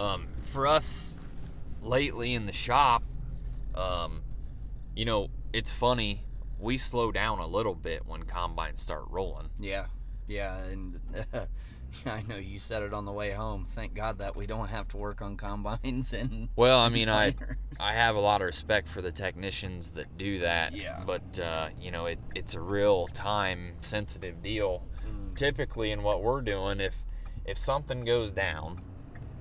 um, 0.00 0.28
for 0.42 0.66
us 0.66 1.16
lately 1.82 2.32
in 2.34 2.46
the 2.46 2.52
shop, 2.52 3.02
um, 3.74 4.22
you 4.94 5.04
know, 5.04 5.28
it's 5.52 5.70
funny. 5.70 6.24
We 6.58 6.78
slow 6.78 7.12
down 7.12 7.38
a 7.38 7.46
little 7.46 7.74
bit 7.74 8.06
when 8.06 8.22
combines 8.22 8.80
start 8.80 9.04
rolling. 9.10 9.50
Yeah, 9.60 9.86
yeah, 10.26 10.56
and 10.64 11.00
I 12.06 12.22
know 12.28 12.36
you 12.36 12.58
said 12.58 12.82
it 12.82 12.92
on 12.92 13.04
the 13.04 13.12
way 13.12 13.30
home. 13.32 13.66
Thank 13.74 13.94
God 13.94 14.18
that 14.18 14.36
we 14.36 14.46
don't 14.46 14.68
have 14.68 14.88
to 14.88 14.96
work 14.96 15.22
on 15.22 15.36
combines 15.36 16.12
and. 16.20 16.48
Well, 16.56 16.78
I 16.80 16.88
mean, 16.88 17.08
I. 17.08 17.34
I 17.80 17.92
have 17.92 18.16
a 18.16 18.20
lot 18.20 18.40
of 18.40 18.46
respect 18.46 18.88
for 18.88 19.02
the 19.02 19.12
technicians 19.12 19.90
that 19.92 20.16
do 20.16 20.38
that. 20.40 20.74
Yeah. 20.74 21.02
But 21.06 21.38
uh, 21.38 21.68
you 21.80 21.90
know, 21.90 22.06
it, 22.06 22.18
it's 22.34 22.54
a 22.54 22.60
real 22.60 23.06
time 23.08 23.74
sensitive 23.80 24.40
deal. 24.42 24.82
Mm, 25.06 25.36
Typically, 25.36 25.90
in 25.92 26.02
what 26.02 26.22
we're 26.22 26.40
doing, 26.40 26.80
if 26.80 26.96
if 27.44 27.58
something 27.58 28.04
goes 28.04 28.32
down, 28.32 28.80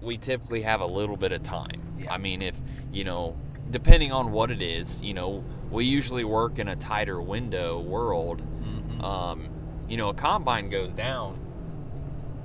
we 0.02 0.18
typically 0.18 0.62
have 0.64 0.82
a 0.82 0.86
little 0.86 1.18
bit 1.18 1.32
of 1.32 1.44
time. 1.44 1.82
Yeah. 1.98 2.14
I 2.14 2.18
mean, 2.18 2.42
if 2.42 2.60
you 2.92 3.04
know, 3.04 3.38
depending 3.72 4.12
on 4.12 4.32
what 4.32 4.52
it 4.52 4.62
is, 4.62 5.02
you 5.02 5.14
know, 5.14 5.44
we 5.72 5.86
usually 5.86 6.24
work 6.24 6.60
in 6.60 6.68
a 6.68 6.76
tighter 6.76 7.22
window 7.22 7.80
world. 7.80 8.42
mhm. 8.42 9.02
Um, 9.04 9.50
you 9.88 9.98
know, 9.98 10.10
a 10.10 10.14
combine 10.16 10.70
goes 10.70 10.94
down. 10.94 11.40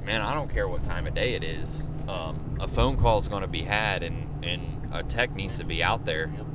Man, 0.04 0.22
I 0.22 0.34
don't 0.34 0.50
care 0.50 0.66
what 0.68 0.82
time 0.82 1.06
of 1.06 1.14
day 1.14 1.34
it 1.34 1.44
is. 1.44 1.88
Um, 2.08 2.56
a 2.60 2.66
phone 2.66 2.96
call 2.96 3.18
is 3.18 3.28
going 3.28 3.42
to 3.42 3.48
be 3.48 3.62
had, 3.62 4.02
and 4.02 4.44
and 4.44 4.88
a 4.92 5.02
tech 5.02 5.34
needs 5.34 5.58
to 5.58 5.64
be 5.64 5.82
out 5.82 6.04
there 6.04 6.30
Yep. 6.34 6.46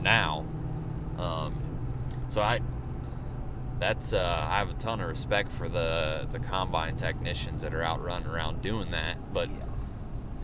now. 0.00 0.46
Um, 1.18 1.54
so 2.28 2.40
I, 2.40 2.60
that's 3.78 4.12
uh, 4.12 4.46
I 4.48 4.58
have 4.58 4.70
a 4.70 4.74
ton 4.74 5.00
of 5.00 5.08
respect 5.08 5.50
for 5.52 5.68
the 5.68 6.26
the 6.30 6.38
combine 6.38 6.94
technicians 6.94 7.62
that 7.62 7.74
are 7.74 7.82
out 7.82 8.02
running 8.02 8.28
around 8.28 8.62
doing 8.62 8.90
that. 8.92 9.32
But 9.32 9.50
yeah. 9.50 9.56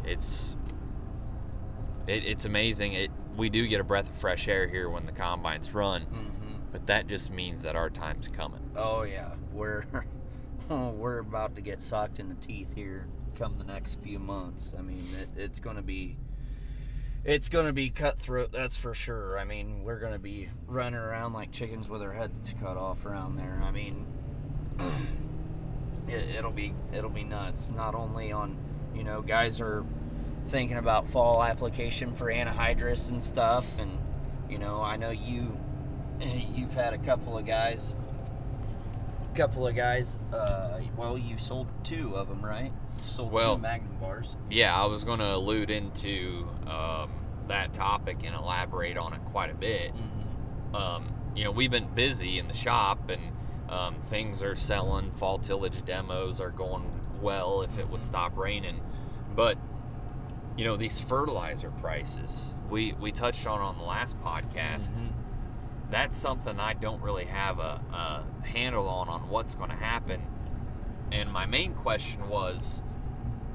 it's 0.04 0.56
it, 2.06 2.24
it's 2.26 2.44
amazing. 2.44 2.92
It 2.94 3.10
we 3.36 3.48
do 3.48 3.66
get 3.66 3.80
a 3.80 3.84
breath 3.84 4.10
of 4.10 4.16
fresh 4.16 4.48
air 4.48 4.66
here 4.68 4.90
when 4.90 5.06
the 5.06 5.12
combines 5.12 5.72
run, 5.72 6.02
hmm 6.02 6.28
but 6.72 6.86
that 6.86 7.06
just 7.06 7.30
means 7.30 7.62
that 7.64 7.76
our 7.76 7.90
time's 7.90 8.28
coming. 8.28 8.60
Oh 8.76 9.02
yeah, 9.02 9.34
we're 9.52 9.84
we're 10.96 11.18
about 11.18 11.54
to 11.56 11.60
get 11.60 11.80
socked 11.80 12.18
in 12.18 12.28
the 12.28 12.34
teeth 12.36 12.74
here 12.74 13.06
come 13.36 13.56
the 13.58 13.64
next 13.64 14.00
few 14.02 14.18
months. 14.18 14.74
I 14.78 14.82
mean, 14.82 15.04
it, 15.20 15.28
it's 15.36 15.60
going 15.60 15.76
to 15.76 15.82
be 15.82 16.16
it's 17.24 17.48
going 17.48 17.66
to 17.66 17.72
be 17.72 17.88
cutthroat. 17.88 18.52
That's 18.52 18.76
for 18.76 18.94
sure. 18.94 19.38
I 19.38 19.44
mean, 19.44 19.84
we're 19.84 20.00
going 20.00 20.12
to 20.12 20.18
be 20.18 20.48
running 20.66 20.98
around 20.98 21.32
like 21.32 21.52
chickens 21.52 21.88
with 21.88 22.02
our 22.02 22.12
heads 22.12 22.52
cut 22.60 22.76
off 22.76 23.06
around 23.06 23.36
there. 23.36 23.60
I 23.62 23.70
mean, 23.70 24.06
it, 26.08 26.36
it'll 26.36 26.50
be 26.50 26.74
it'll 26.92 27.10
be 27.10 27.24
nuts. 27.24 27.70
Not 27.70 27.94
only 27.94 28.32
on 28.32 28.56
you 28.94 29.04
know 29.04 29.22
guys 29.22 29.60
are 29.60 29.84
thinking 30.48 30.76
about 30.76 31.06
fall 31.08 31.42
application 31.42 32.14
for 32.14 32.26
anhydrous 32.26 33.10
and 33.10 33.22
stuff, 33.22 33.78
and 33.78 33.98
you 34.48 34.58
know 34.58 34.80
I 34.82 34.96
know 34.96 35.10
you 35.10 35.56
you've 36.20 36.74
had 36.74 36.92
a 36.92 36.98
couple 36.98 37.38
of 37.38 37.46
guys 37.46 37.94
couple 39.34 39.66
of 39.66 39.74
guys 39.74 40.20
uh, 40.32 40.78
well 40.96 41.16
you 41.16 41.38
sold 41.38 41.66
two 41.84 42.14
of 42.14 42.28
them 42.28 42.44
right 42.44 42.72
sold 43.02 43.32
Well- 43.32 43.56
two 43.56 43.62
magnum 43.62 43.96
bars 43.98 44.36
Yeah, 44.50 44.74
I 44.80 44.86
was 44.86 45.04
going 45.04 45.20
to 45.20 45.34
allude 45.34 45.70
into 45.70 46.46
um, 46.66 47.10
that 47.48 47.72
topic 47.72 48.24
and 48.24 48.34
elaborate 48.36 48.96
on 48.96 49.12
it 49.14 49.20
quite 49.26 49.50
a 49.50 49.54
bit. 49.54 49.92
mm-hmm. 49.94 50.76
um, 50.76 51.14
you 51.34 51.44
know, 51.44 51.50
we've 51.50 51.70
been 51.70 51.88
busy 51.94 52.38
in 52.38 52.46
the 52.46 52.54
shop 52.54 53.08
and 53.08 53.22
um, 53.70 53.94
things 54.02 54.42
are 54.42 54.54
selling. 54.54 55.10
Fall 55.10 55.38
tillage 55.38 55.82
demos 55.84 56.40
are 56.40 56.50
going 56.50 56.84
well 57.22 57.62
if 57.62 57.78
it 57.78 57.88
would 57.88 58.04
stop 58.04 58.36
raining. 58.36 58.80
But, 59.34 59.56
you 60.58 60.64
know, 60.66 60.76
these 60.76 61.00
fertilizer 61.00 61.70
prices, 61.70 62.52
we, 62.68 62.92
we 63.00 63.12
touched 63.12 63.46
on 63.46 63.60
on 63.60 63.78
the 63.78 63.84
last 63.84 64.20
podcast. 64.20 65.00
Mm-hmm. 65.00 65.06
That's 65.92 66.16
something 66.16 66.58
I 66.58 66.72
don't 66.72 67.00
really 67.02 67.26
have 67.26 67.58
a, 67.60 67.80
a 67.92 68.24
handle 68.46 68.88
on 68.88 69.08
on 69.08 69.28
what's 69.28 69.54
going 69.54 69.70
to 69.70 69.76
happen. 69.76 70.22
And 71.12 71.30
my 71.30 71.46
main 71.46 71.74
question 71.74 72.28
was 72.28 72.82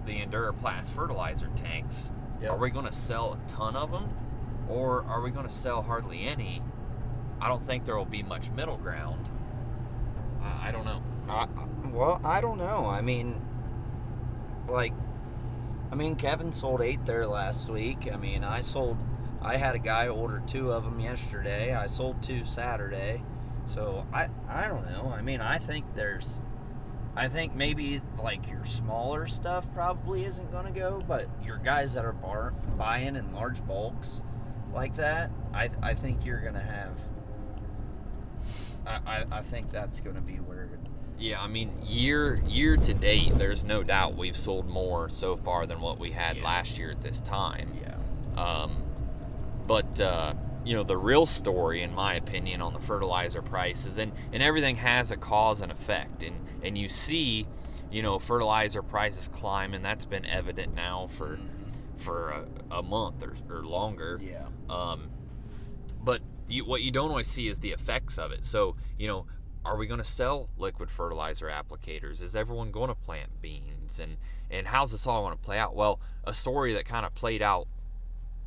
the 0.06 0.22
Enduraplast 0.22 0.91
fertilizer 0.91 1.50
tanks. 1.56 2.12
Yep. 2.41 2.51
Are 2.51 2.58
we 2.58 2.70
going 2.70 2.86
to 2.86 2.91
sell 2.91 3.34
a 3.34 3.48
ton 3.50 3.75
of 3.75 3.91
them, 3.91 4.15
or 4.70 5.03
are 5.06 5.22
we 5.22 5.32
going 5.32 5.48
to 5.48 5.51
sell 5.53 5.82
hardly 5.82 6.22
any? 6.27 6.62
I 7.41 7.48
don't 7.50 7.63
think 7.63 7.84
there 7.86 7.98
will 7.98 8.06
be 8.06 8.22
much 8.24 8.51
middle 8.51 8.77
ground. 8.77 9.27
I, 10.41 10.70
I 10.70 10.72
don't 10.72 10.86
know. 10.86 11.01
I- 11.27 11.48
well 11.91 12.20
i 12.24 12.39
don't 12.41 12.58
know 12.58 12.86
i 12.86 13.01
mean 13.01 13.41
like 14.67 14.94
i 15.91 15.96
mean 15.96 16.15
kevin 16.15 16.51
sold 16.51 16.82
eight 16.82 17.06
there 17.06 17.25
last 17.27 17.70
week 17.70 18.08
i 18.12 18.17
mean 18.17 18.44
i 18.44 18.62
sold 18.62 18.98
i 19.41 19.56
had 19.58 19.75
a 19.75 19.79
guy 19.79 20.08
order 20.08 20.41
two 20.48 20.72
of 20.72 20.84
them 20.84 21.00
yesterday 21.00 21.74
i 21.74 21.86
sold 21.86 22.22
two 22.24 22.44
saturday 22.46 23.22
so 23.65 24.06
i 24.13 24.27
i 24.48 24.67
don't 24.67 24.86
know 24.89 25.12
i 25.15 25.22
mean 25.22 25.41
i 25.41 25.58
think 25.58 25.94
there's 25.96 26.39
i 27.15 27.27
think 27.27 27.56
maybe 27.56 28.01
like 28.22 28.50
your 28.50 28.65
smaller 28.65 29.27
stuff 29.27 29.72
probably 29.74 30.24
isn't 30.25 30.51
going 30.51 30.65
to 30.65 30.72
go 30.79 31.03
but 31.08 31.27
your 31.44 31.58
guys 31.58 31.94
that 31.94 32.06
are 32.06 32.13
bar, 32.13 32.53
buying 32.77 33.15
in 33.15 33.32
large 33.34 33.65
bulks 33.65 34.22
like 34.74 34.96
that, 34.98 35.32
I 35.53 35.70
I 35.82 35.94
think 35.94 36.25
you're 36.25 36.41
gonna 36.41 36.60
have. 36.60 37.00
I, 38.86 39.00
I, 39.06 39.25
I 39.39 39.41
think 39.41 39.72
that's 39.72 40.01
gonna 40.01 40.22
be 40.22 40.36
where. 40.36 40.70
Yeah, 41.17 41.41
I 41.41 41.48
mean, 41.48 41.72
year 41.84 42.41
year 42.46 42.75
to 42.77 42.94
date, 42.94 43.38
there's 43.39 43.65
no 43.65 43.82
doubt 43.82 44.15
we've 44.17 44.38
sold 44.38 44.67
more 44.67 45.10
so 45.10 45.36
far 45.38 45.65
than 45.65 45.79
what 45.79 46.00
we 46.00 46.12
had 46.12 46.38
Yeah. 46.38 46.44
last 46.44 46.77
year 46.77 46.91
at 46.91 47.01
this 47.01 47.22
time. 47.22 47.74
Yeah. 47.82 47.96
Um, 48.41 48.84
but 49.68 50.02
uh, 50.02 50.34
you 50.66 50.76
know, 50.76 50.84
the 50.84 50.98
real 50.98 51.26
story, 51.26 51.82
in 51.82 51.94
my 51.94 52.16
opinion, 52.16 52.62
on 52.62 52.74
the 52.74 52.80
fertilizer 52.80 53.42
prices, 53.42 53.98
and 53.98 54.12
and 54.34 54.42
everything 54.42 54.78
has 54.78 55.12
a 55.12 55.18
cause 55.18 55.62
and 55.62 55.72
effect, 55.72 56.24
and 56.24 56.36
and 56.64 56.78
you 56.78 56.90
see, 56.90 57.48
you 57.92 58.02
know, 58.02 58.20
fertilizer 58.20 58.82
prices 58.82 59.30
climb, 59.32 59.74
and 59.74 59.84
that's 59.84 60.06
been 60.06 60.26
evident 60.26 60.74
now 60.74 61.08
for 61.08 61.40
for 61.98 62.30
a, 62.30 62.78
a 62.78 62.84
month 62.84 63.24
or, 63.24 63.36
or 63.50 63.66
longer. 63.66 64.20
Yeah. 64.22 64.48
Um, 64.70 65.10
but 66.04 66.22
you, 66.48 66.66
what 66.66 66.82
you 66.82 66.92
don't 66.92 67.10
always 67.10 67.28
see 67.28 67.48
is 67.48 67.60
the 67.60 67.72
effects 67.72 68.18
of 68.18 68.32
it. 68.32 68.44
So, 68.44 68.76
you 68.98 69.08
know, 69.08 69.26
are 69.66 69.76
we 69.78 69.88
going 69.88 70.00
to 70.00 70.06
sell 70.06 70.50
liquid 70.58 70.90
fertilizer 70.90 71.48
applicators? 71.48 72.22
Is 72.22 72.36
everyone 72.36 72.72
going 72.72 72.90
to 72.90 72.96
plant 72.96 73.42
beans? 73.42 74.00
And 74.00 74.18
and 74.50 74.68
how's 74.68 74.92
this 74.92 75.06
all 75.06 75.24
going 75.24 75.36
to 75.36 75.44
play 75.44 75.60
out? 75.60 75.76
Well, 75.76 76.00
a 76.24 76.34
story 76.34 76.74
that 76.74 76.86
kind 76.86 77.06
of 77.06 77.14
played 77.14 77.42
out 77.42 77.68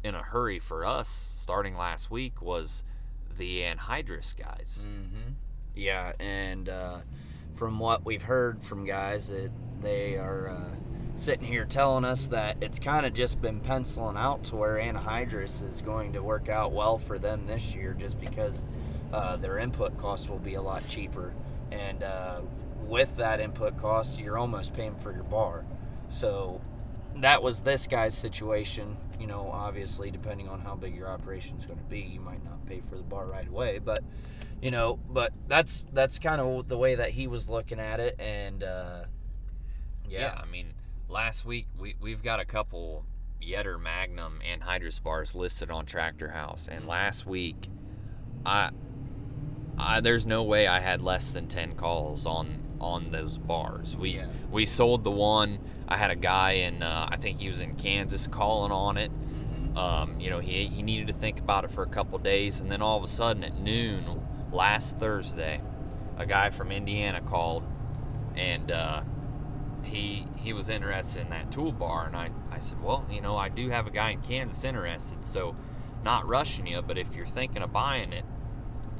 in 0.02 0.14
a 0.14 0.22
hurry 0.22 0.58
for 0.58 0.84
us 0.84 1.08
starting 1.08 1.76
last 1.76 2.10
week 2.10 2.40
was 2.40 2.84
the 3.36 3.60
anhydrous 3.60 4.36
guys. 4.36 4.86
Mm-hmm. 4.88 5.32
Yeah, 5.74 6.12
and 6.18 6.68
uh, 6.68 6.98
from 7.54 7.78
what 7.78 8.04
we've 8.04 8.22
heard 8.22 8.62
from 8.62 8.84
guys, 8.84 9.28
that 9.28 9.50
they 9.80 10.16
are 10.16 10.48
uh, 10.48 10.76
sitting 11.14 11.46
here 11.46 11.64
telling 11.64 12.04
us 12.04 12.28
that 12.28 12.56
it's 12.60 12.78
kind 12.78 13.06
of 13.06 13.14
just 13.14 13.40
been 13.40 13.60
penciling 13.60 14.16
out 14.16 14.44
to 14.44 14.56
where 14.56 14.76
anhydrous 14.76 15.62
is 15.62 15.82
going 15.82 16.12
to 16.14 16.22
work 16.22 16.48
out 16.48 16.72
well 16.72 16.98
for 16.98 17.18
them 17.18 17.46
this 17.46 17.74
year, 17.74 17.94
just 17.98 18.20
because 18.20 18.66
uh, 19.12 19.36
their 19.36 19.58
input 19.58 19.96
costs 19.96 20.28
will 20.28 20.38
be 20.38 20.54
a 20.54 20.62
lot 20.62 20.86
cheaper, 20.88 21.34
and 21.70 22.02
uh, 22.02 22.40
with 22.86 23.16
that 23.16 23.40
input 23.40 23.76
cost, 23.78 24.20
you're 24.20 24.38
almost 24.38 24.74
paying 24.74 24.96
for 24.96 25.12
your 25.12 25.24
bar. 25.24 25.64
So 26.08 26.60
that 27.16 27.42
was 27.42 27.62
this 27.62 27.86
guy's 27.86 28.16
situation. 28.16 28.96
You 29.18 29.26
know, 29.26 29.50
obviously, 29.52 30.10
depending 30.10 30.48
on 30.48 30.60
how 30.60 30.74
big 30.74 30.96
your 30.96 31.08
operation 31.08 31.58
is 31.58 31.66
going 31.66 31.78
to 31.78 31.84
be, 31.84 32.00
you 32.00 32.20
might 32.20 32.42
not 32.44 32.64
pay 32.66 32.80
for 32.80 32.96
the 32.96 33.02
bar 33.02 33.26
right 33.26 33.48
away. 33.48 33.78
But 33.78 34.02
you 34.62 34.70
know, 34.70 34.98
but 35.10 35.32
that's 35.48 35.84
that's 35.92 36.18
kind 36.18 36.40
of 36.40 36.68
the 36.68 36.78
way 36.78 36.94
that 36.94 37.10
he 37.10 37.26
was 37.26 37.48
looking 37.48 37.80
at 37.80 38.00
it, 38.00 38.16
and 38.18 38.62
uh, 38.62 39.04
Yeah, 40.08 40.40
I 40.42 40.46
mean, 40.50 40.74
last 41.08 41.44
week 41.44 41.66
we 41.78 41.96
we've 42.00 42.22
got 42.22 42.40
a 42.40 42.44
couple 42.44 43.04
Yetter 43.42 43.80
Magnum 43.80 44.40
anhydrous 44.46 45.02
bars 45.02 45.34
listed 45.34 45.70
on 45.70 45.86
Tractor 45.86 46.30
House, 46.30 46.68
and 46.70 46.86
last 46.86 47.26
week, 47.26 47.68
I, 48.44 48.70
I 49.78 50.00
there's 50.00 50.26
no 50.26 50.42
way 50.42 50.66
I 50.66 50.80
had 50.80 51.00
less 51.00 51.32
than 51.32 51.48
ten 51.48 51.74
calls 51.74 52.26
on 52.26 52.58
on 52.80 53.10
those 53.10 53.38
bars. 53.38 53.96
We 53.96 54.10
Yeah. 54.16 54.26
we 54.50 54.66
sold 54.66 55.04
the 55.04 55.10
one. 55.10 55.58
I 55.88 55.96
had 55.96 56.10
a 56.10 56.16
guy 56.16 56.52
in 56.52 56.82
uh, 56.82 57.08
I 57.10 57.16
think 57.16 57.40
he 57.40 57.48
was 57.48 57.62
in 57.62 57.74
Kansas 57.76 58.26
calling 58.26 58.72
on 58.72 58.96
it. 58.96 59.10
Mhm. 59.12 59.76
Um, 59.76 60.20
you 60.20 60.30
know, 60.30 60.38
he 60.38 60.66
he 60.66 60.82
needed 60.82 61.06
to 61.08 61.12
think 61.12 61.38
about 61.38 61.64
it 61.64 61.70
for 61.70 61.82
a 61.82 61.88
couple 61.88 62.18
days, 62.18 62.60
and 62.60 62.70
then 62.70 62.82
all 62.82 62.96
of 62.96 63.04
a 63.04 63.08
sudden 63.08 63.44
at 63.44 63.58
noon 63.60 64.20
last 64.52 64.98
Thursday, 64.98 65.60
a 66.18 66.26
guy 66.26 66.50
from 66.50 66.72
Indiana 66.72 67.20
called, 67.20 67.62
and 68.36 68.70
uh, 68.72 69.02
he 69.82 70.26
he 70.36 70.52
was 70.52 70.68
interested 70.68 71.22
in 71.22 71.30
that 71.30 71.50
toolbar, 71.50 72.06
and 72.06 72.16
I 72.16 72.30
I 72.50 72.58
said, 72.58 72.82
well, 72.82 73.06
you 73.10 73.20
know, 73.20 73.36
I 73.36 73.48
do 73.48 73.68
have 73.70 73.86
a 73.86 73.90
guy 73.90 74.10
in 74.10 74.20
Kansas 74.22 74.64
interested, 74.64 75.24
so 75.24 75.54
not 76.04 76.26
rushing 76.26 76.66
you, 76.66 76.82
but 76.82 76.98
if 76.98 77.14
you're 77.14 77.26
thinking 77.26 77.62
of 77.62 77.72
buying 77.72 78.12
it, 78.12 78.24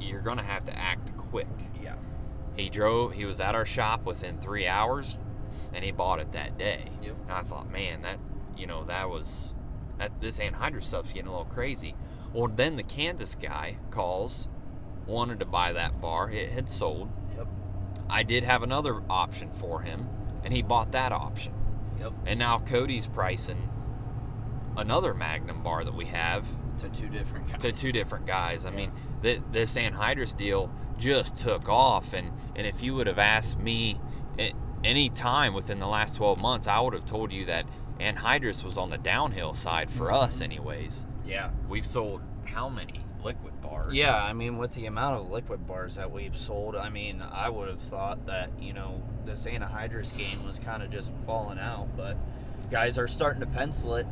you're 0.00 0.20
gonna 0.20 0.42
have 0.42 0.64
to 0.66 0.78
act 0.78 1.16
quick. 1.16 1.46
yeah, 1.82 1.94
He 2.56 2.68
drove. 2.68 3.12
He 3.12 3.24
was 3.24 3.40
at 3.40 3.54
our 3.54 3.64
shop 3.66 4.04
within 4.04 4.38
three 4.38 4.66
hours, 4.66 5.16
and 5.72 5.84
he 5.84 5.90
bought 5.92 6.20
it 6.20 6.32
that 6.32 6.58
day. 6.58 6.84
Yep. 7.02 7.14
And 7.22 7.32
I 7.32 7.42
thought, 7.42 7.70
man, 7.70 8.02
that 8.02 8.18
you 8.56 8.66
know 8.66 8.84
that 8.84 9.08
was 9.08 9.54
that 9.98 10.20
this 10.20 10.38
anhydrous 10.38 10.84
stuff's 10.84 11.12
getting 11.12 11.28
a 11.28 11.30
little 11.30 11.44
crazy. 11.46 11.94
Well, 12.32 12.48
then 12.54 12.76
the 12.76 12.82
Kansas 12.82 13.34
guy 13.34 13.76
calls, 13.90 14.46
wanted 15.06 15.40
to 15.40 15.46
buy 15.46 15.72
that 15.72 16.00
bar. 16.00 16.30
It 16.30 16.50
had 16.50 16.68
sold. 16.68 17.10
yep, 17.36 17.46
I 18.08 18.22
did 18.22 18.44
have 18.44 18.62
another 18.62 19.02
option 19.10 19.50
for 19.52 19.80
him, 19.82 20.08
and 20.44 20.52
he 20.52 20.62
bought 20.62 20.92
that 20.92 21.12
option. 21.12 21.52
yep. 21.98 22.12
And 22.26 22.38
now 22.38 22.58
Cody's 22.60 23.06
pricing 23.06 23.68
another 24.76 25.14
Magnum 25.14 25.62
bar 25.62 25.84
that 25.84 25.94
we 25.94 26.06
have 26.06 26.46
To 26.78 26.88
two 26.88 27.08
different 27.08 27.48
guys. 27.48 27.60
to 27.62 27.72
two 27.72 27.92
different 27.92 28.26
guys. 28.26 28.64
I 28.64 28.70
Yeah. 28.70 28.76
mean, 28.76 28.92
th- 29.22 29.42
this 29.52 29.76
anhydrous 29.76 30.36
deal 30.36 30.70
just 31.00 31.36
took 31.36 31.68
off, 31.68 32.12
and 32.12 32.30
and 32.54 32.66
if 32.66 32.82
you 32.82 32.94
would 32.94 33.06
have 33.06 33.18
asked 33.18 33.58
me 33.58 33.98
at 34.38 34.52
any 34.84 35.08
time 35.08 35.54
within 35.54 35.78
the 35.78 35.86
last 35.86 36.16
12 36.16 36.40
months, 36.40 36.66
I 36.66 36.80
would 36.80 36.94
have 36.94 37.06
told 37.06 37.32
you 37.32 37.44
that 37.46 37.66
anhydrous 37.98 38.64
was 38.64 38.78
on 38.78 38.90
the 38.90 38.98
downhill 38.98 39.54
side 39.54 39.90
for 39.90 40.12
us, 40.12 40.40
anyways. 40.40 41.06
Yeah. 41.26 41.50
We've 41.68 41.86
sold 41.86 42.22
how 42.44 42.68
many 42.68 43.04
liquid 43.22 43.60
bars? 43.60 43.94
Yeah, 43.94 44.16
I 44.16 44.32
mean, 44.32 44.58
with 44.58 44.72
the 44.72 44.86
amount 44.86 45.20
of 45.20 45.30
liquid 45.30 45.66
bars 45.66 45.96
that 45.96 46.10
we've 46.10 46.36
sold, 46.36 46.76
I 46.76 46.88
mean, 46.88 47.22
I 47.32 47.48
would 47.48 47.68
have 47.68 47.80
thought 47.80 48.26
that 48.26 48.50
you 48.60 48.72
know 48.72 49.02
this 49.24 49.46
anhydrous 49.46 50.16
game 50.16 50.44
was 50.46 50.58
kind 50.58 50.82
of 50.82 50.90
just 50.90 51.12
falling 51.26 51.58
out, 51.58 51.88
but 51.96 52.16
guys 52.70 52.98
are 52.98 53.08
starting 53.08 53.40
to 53.40 53.46
pencil 53.46 53.96
it, 53.96 54.06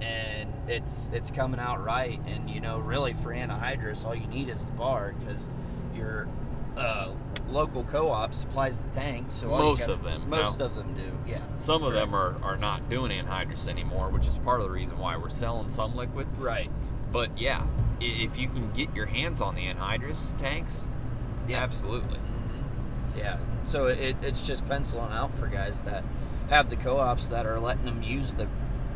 and 0.00 0.52
it's 0.68 1.08
it's 1.12 1.30
coming 1.30 1.60
out 1.60 1.82
right. 1.84 2.20
And 2.26 2.50
you 2.50 2.60
know, 2.60 2.78
really 2.78 3.14
for 3.14 3.32
anhydrous, 3.32 4.04
all 4.04 4.14
you 4.14 4.26
need 4.26 4.48
is 4.48 4.66
the 4.66 4.72
bar 4.72 5.14
because 5.18 5.50
your 5.94 6.28
uh, 6.76 7.12
local 7.50 7.84
co-op 7.84 8.32
supplies 8.32 8.80
the 8.80 8.88
tank. 8.90 9.26
So 9.30 9.50
all 9.50 9.58
you 9.58 9.64
Most 9.66 9.86
got- 9.86 9.90
of 9.94 10.02
them, 10.02 10.28
most 10.30 10.58
no. 10.58 10.66
of 10.66 10.74
them 10.76 10.94
do. 10.94 11.12
Yeah. 11.30 11.38
Some 11.54 11.82
of 11.82 11.92
them 11.92 12.14
are, 12.14 12.36
are 12.42 12.56
not 12.56 12.88
doing 12.88 13.10
anhydrous 13.10 13.68
anymore, 13.68 14.08
which 14.10 14.26
is 14.26 14.38
part 14.38 14.60
of 14.60 14.66
the 14.66 14.72
reason 14.72 14.98
why 14.98 15.16
we're 15.16 15.28
selling 15.28 15.68
some 15.68 15.94
liquids. 15.96 16.42
Right. 16.42 16.70
But 17.12 17.36
yeah, 17.38 17.64
i- 18.00 18.04
if 18.04 18.38
you 18.38 18.48
can 18.48 18.70
get 18.72 18.94
your 18.96 19.06
hands 19.06 19.40
on 19.42 19.54
the 19.54 19.66
anhydrous 19.66 20.34
tanks, 20.36 20.86
Yeah. 21.46 21.62
absolutely. 21.62 22.18
Mhm. 22.18 23.18
Yeah. 23.18 23.38
So 23.64 23.86
it, 23.86 24.16
it's 24.22 24.46
just 24.46 24.66
penciling 24.68 25.12
out 25.12 25.36
for 25.38 25.46
guys 25.46 25.82
that 25.82 26.04
have 26.48 26.70
the 26.70 26.76
co-ops 26.76 27.28
that 27.28 27.46
are 27.46 27.60
letting 27.60 27.84
them 27.84 28.02
use 28.02 28.34
the 28.34 28.48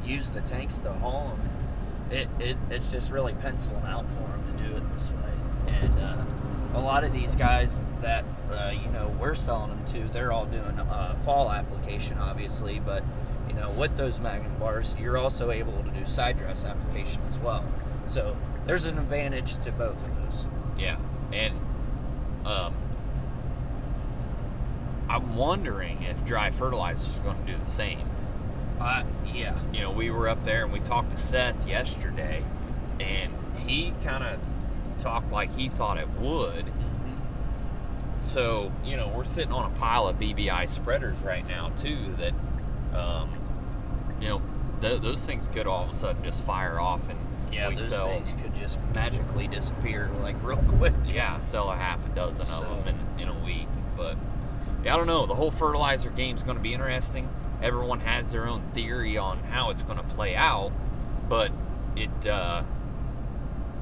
use 0.04 0.30
the 0.30 0.40
tanks 0.40 0.78
to 0.78 0.92
haul 0.92 1.36
them. 1.36 1.50
It, 2.10 2.28
it 2.38 2.56
it's 2.70 2.90
just 2.92 3.10
really 3.12 3.34
penciling 3.34 3.84
out 3.84 4.06
for 4.10 4.20
them 4.22 4.56
to 4.56 4.64
do 4.64 4.76
it 4.76 4.92
this 4.94 5.10
way. 5.10 5.74
And 5.74 5.98
uh, 5.98 6.24
a 6.76 6.80
lot 6.80 7.04
of 7.04 7.12
these 7.12 7.34
guys 7.34 7.84
that 8.02 8.24
uh, 8.52 8.72
you 8.72 8.88
know 8.90 9.08
we're 9.18 9.34
selling 9.34 9.70
them 9.70 9.84
to, 9.86 10.12
they're 10.12 10.30
all 10.30 10.46
doing 10.46 10.78
uh, 10.78 11.16
fall 11.24 11.50
application, 11.50 12.18
obviously, 12.18 12.78
but 12.78 13.02
you 13.48 13.54
know 13.54 13.70
with 13.70 13.96
those 13.96 14.20
Magnum 14.20 14.54
bars, 14.58 14.94
you're 15.00 15.18
also 15.18 15.50
able 15.50 15.82
to 15.82 15.90
do 15.90 16.06
side 16.06 16.38
dress 16.38 16.64
application 16.64 17.22
as 17.28 17.38
well. 17.38 17.64
So 18.06 18.36
there's 18.66 18.84
an 18.84 18.98
advantage 18.98 19.56
to 19.64 19.72
both 19.72 20.02
of 20.04 20.22
those. 20.22 20.46
Yeah, 20.78 20.98
and 21.32 21.58
um, 22.44 22.74
I'm 25.08 25.34
wondering 25.34 26.02
if 26.02 26.24
dry 26.24 26.50
fertilizer 26.50 27.06
is 27.06 27.18
going 27.20 27.44
to 27.44 27.52
do 27.52 27.58
the 27.58 27.66
same. 27.66 28.10
Uh, 28.78 29.04
yeah. 29.32 29.58
You 29.72 29.80
know, 29.80 29.90
we 29.90 30.10
were 30.10 30.28
up 30.28 30.44
there 30.44 30.64
and 30.64 30.72
we 30.72 30.80
talked 30.80 31.10
to 31.12 31.16
Seth 31.16 31.66
yesterday, 31.66 32.44
and 33.00 33.32
he 33.66 33.94
kind 34.04 34.22
of 34.22 34.38
talked 34.98 35.30
like 35.32 35.54
he 35.56 35.68
thought 35.68 35.98
it 35.98 36.08
would. 36.20 36.64
So, 38.22 38.72
you 38.84 38.96
know, 38.96 39.08
we're 39.08 39.24
sitting 39.24 39.52
on 39.52 39.70
a 39.70 39.74
pile 39.76 40.08
of 40.08 40.18
BBI 40.18 40.68
spreaders 40.68 41.18
right 41.18 41.46
now 41.46 41.70
too. 41.76 42.14
That, 42.18 42.34
um, 42.98 43.30
you 44.20 44.28
know, 44.28 44.42
th- 44.80 45.00
those 45.00 45.24
things 45.24 45.48
could 45.48 45.66
all 45.66 45.84
of 45.84 45.90
a 45.90 45.94
sudden 45.94 46.24
just 46.24 46.42
fire 46.42 46.80
off 46.80 47.08
and 47.08 47.18
Yeah, 47.52 47.68
we 47.68 47.76
those 47.76 47.88
sell. 47.88 48.08
things 48.08 48.34
could 48.42 48.54
just 48.54 48.78
magically 48.94 49.46
disappear 49.46 50.10
like 50.22 50.36
real 50.42 50.56
quick. 50.78 50.94
yeah, 51.06 51.38
sell 51.38 51.70
a 51.70 51.76
half 51.76 52.04
a 52.04 52.08
dozen 52.10 52.46
So- 52.46 52.62
of 52.64 52.84
them 52.84 52.96
in, 53.18 53.22
in 53.22 53.28
a 53.28 53.44
week. 53.44 53.68
But 53.96 54.16
yeah, 54.84 54.94
I 54.94 54.96
don't 54.96 55.06
know. 55.06 55.26
The 55.26 55.34
whole 55.36 55.50
fertilizer 55.52 56.10
game 56.10 56.34
is 56.36 56.42
going 56.42 56.56
to 56.56 56.62
be 56.62 56.74
interesting. 56.74 57.28
Everyone 57.62 58.00
has 58.00 58.32
their 58.32 58.46
own 58.48 58.62
theory 58.74 59.16
on 59.16 59.38
how 59.44 59.70
it's 59.70 59.82
going 59.82 59.98
to 59.98 60.04
play 60.04 60.34
out, 60.36 60.72
but 61.28 61.50
it 61.96 62.26
uh, 62.26 62.62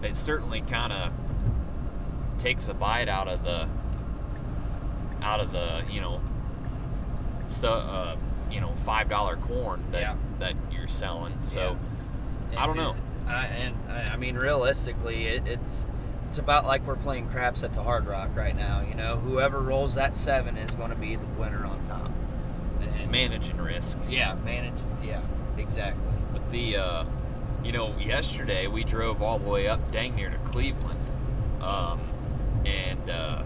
it 0.04 0.16
certainly 0.16 0.60
kind 0.62 0.92
of 0.92 1.12
takes 2.38 2.68
a 2.68 2.74
bite 2.74 3.08
out 3.08 3.28
of 3.28 3.44
the 3.44 3.68
out 5.22 5.40
of 5.40 5.52
the 5.52 5.82
you 5.90 6.00
know 6.00 6.20
so 7.46 7.72
uh, 7.72 8.16
you 8.50 8.60
know 8.60 8.72
five 8.84 9.08
dollar 9.08 9.36
corn 9.36 9.82
that 9.92 10.00
Yeah. 10.02 10.16
that 10.40 10.54
you're 10.72 10.88
selling. 10.88 11.34
So 11.42 11.76
Yeah. 12.52 12.62
I 12.62 12.66
don't 12.66 12.76
know. 12.76 12.94
I, 13.26 13.46
and 13.46 13.74
I 13.90 14.16
mean, 14.16 14.36
realistically, 14.36 15.26
it, 15.26 15.46
it's 15.46 15.86
it's 16.28 16.38
about 16.38 16.66
like 16.66 16.86
we're 16.86 16.96
playing 16.96 17.28
craps 17.28 17.62
at 17.64 17.72
the 17.72 17.82
Hard 17.82 18.06
Rock 18.06 18.30
right 18.36 18.54
now. 18.56 18.82
You 18.86 18.94
know, 18.94 19.16
whoever 19.16 19.60
rolls 19.60 19.94
that 19.94 20.14
seven 20.16 20.56
is 20.58 20.74
going 20.74 20.90
to 20.90 20.96
be 20.96 21.16
the 21.16 21.26
winner 21.38 21.64
on 21.64 21.82
top. 21.84 22.10
And 23.00 23.10
managing 23.10 23.56
risk. 23.58 23.98
yeah, 24.08 24.34
manage. 24.44 24.78
Yeah, 25.02 25.22
exactly. 25.56 26.02
But 26.32 26.50
the 26.50 26.76
uh, 26.76 27.04
you 27.64 27.72
know, 27.72 27.96
yesterday 27.98 28.66
we 28.66 28.84
drove 28.84 29.22
all 29.22 29.38
the 29.38 29.48
way 29.48 29.68
up 29.68 29.90
dang 29.90 30.14
near 30.14 30.30
to 30.30 30.38
Cleveland, 30.38 31.00
um, 31.62 32.00
and 32.64 33.08
uh, 33.10 33.42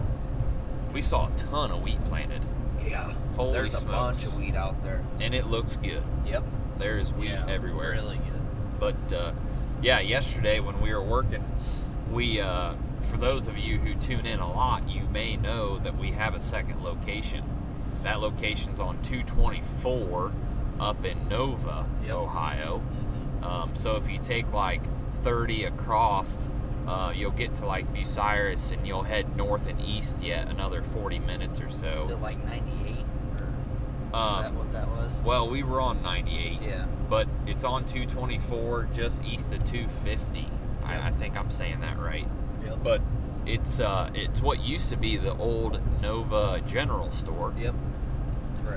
we 0.93 1.01
saw 1.01 1.27
a 1.27 1.37
ton 1.37 1.71
of 1.71 1.81
wheat 1.81 2.03
planted, 2.05 2.41
Yeah. 2.85 3.11
Holy 3.35 3.53
There's 3.53 3.73
a 3.81 3.85
bunch 3.85 4.25
of 4.25 4.37
wheat 4.37 4.55
out 4.55 4.83
there. 4.83 5.01
and 5.21 5.33
it 5.33 5.47
looks 5.47 5.77
good. 5.77 6.03
Yep. 6.25 6.43
There's 6.77 7.13
wheat 7.13 7.29
yeah, 7.29 7.45
everywhere. 7.47 7.91
Really 7.91 8.17
good. 8.17 8.79
But 8.79 9.13
uh, 9.13 9.31
yeah, 9.81 9.99
yesterday 9.99 10.59
when 10.59 10.81
we 10.81 10.93
were 10.93 11.01
working, 11.03 11.43
we 12.11 12.41
uh, 12.41 12.73
for 13.11 13.17
those 13.17 13.47
of 13.47 13.57
you 13.57 13.77
who 13.77 13.93
tune 13.95 14.25
in 14.25 14.39
a 14.39 14.51
lot, 14.51 14.89
you 14.89 15.03
may 15.11 15.35
know 15.37 15.77
that 15.79 15.97
we 15.97 16.11
have 16.11 16.35
a 16.35 16.39
second 16.39 16.83
location. 16.83 17.43
That 18.03 18.19
location's 18.21 18.79
on 18.81 19.01
224 19.01 20.31
up 20.79 21.03
in 21.05 21.27
Nova, 21.27 21.85
Yep. 22.05 22.15
Ohio. 22.15 22.77
Mm-hmm. 22.79 23.08
Um, 23.49 23.75
so 23.75 23.95
if 23.95 24.09
you 24.09 24.19
take 24.19 24.53
like 24.53 24.81
30 25.23 25.65
across, 25.65 26.49
uh, 26.87 27.11
you'll 27.15 27.31
get 27.31 27.53
to 27.55 27.65
like 27.65 27.91
Bucyrus 27.93 28.71
and 28.71 28.85
you'll 28.87 29.03
head 29.03 29.35
north 29.35 29.67
and 29.67 29.81
east 29.81 30.21
yet 30.23 30.47
another 30.49 30.81
40 30.83 31.19
minutes 31.19 31.59
or 31.61 31.69
so. 31.69 31.87
Is 32.05 32.09
it 32.11 32.21
like 32.21 32.43
98? 32.45 32.97
Or 33.39 33.43
is 33.43 34.13
Um, 34.13 34.43
that 34.43 34.53
what 34.53 34.71
that 34.71 34.87
was? 34.89 35.21
Well, 35.23 35.49
we 35.49 35.63
were 35.63 35.81
on 35.81 36.01
98. 36.03 36.61
Yeah. 36.61 36.85
but 37.09 37.27
it's 37.47 37.63
on 37.63 37.85
224 37.85 38.89
just 38.93 39.23
east 39.25 39.51
of 39.53 39.63
250 39.63 40.39
Yep. 40.41 40.49
I, 40.85 41.07
I 41.07 41.11
think 41.11 41.35
i'm 41.35 41.49
saying 41.49 41.79
that 41.81 41.97
right 41.99 42.27
Yep. 42.63 42.83
but 42.83 43.01
it's 43.47 43.79
uh 43.79 44.11
it's 44.13 44.41
what 44.41 44.63
used 44.63 44.91
to 44.91 44.95
be 44.95 45.17
the 45.17 45.33
old 45.37 45.81
nova 46.03 46.61
general 46.67 47.11
store 47.11 47.53
Yep. 47.57 47.73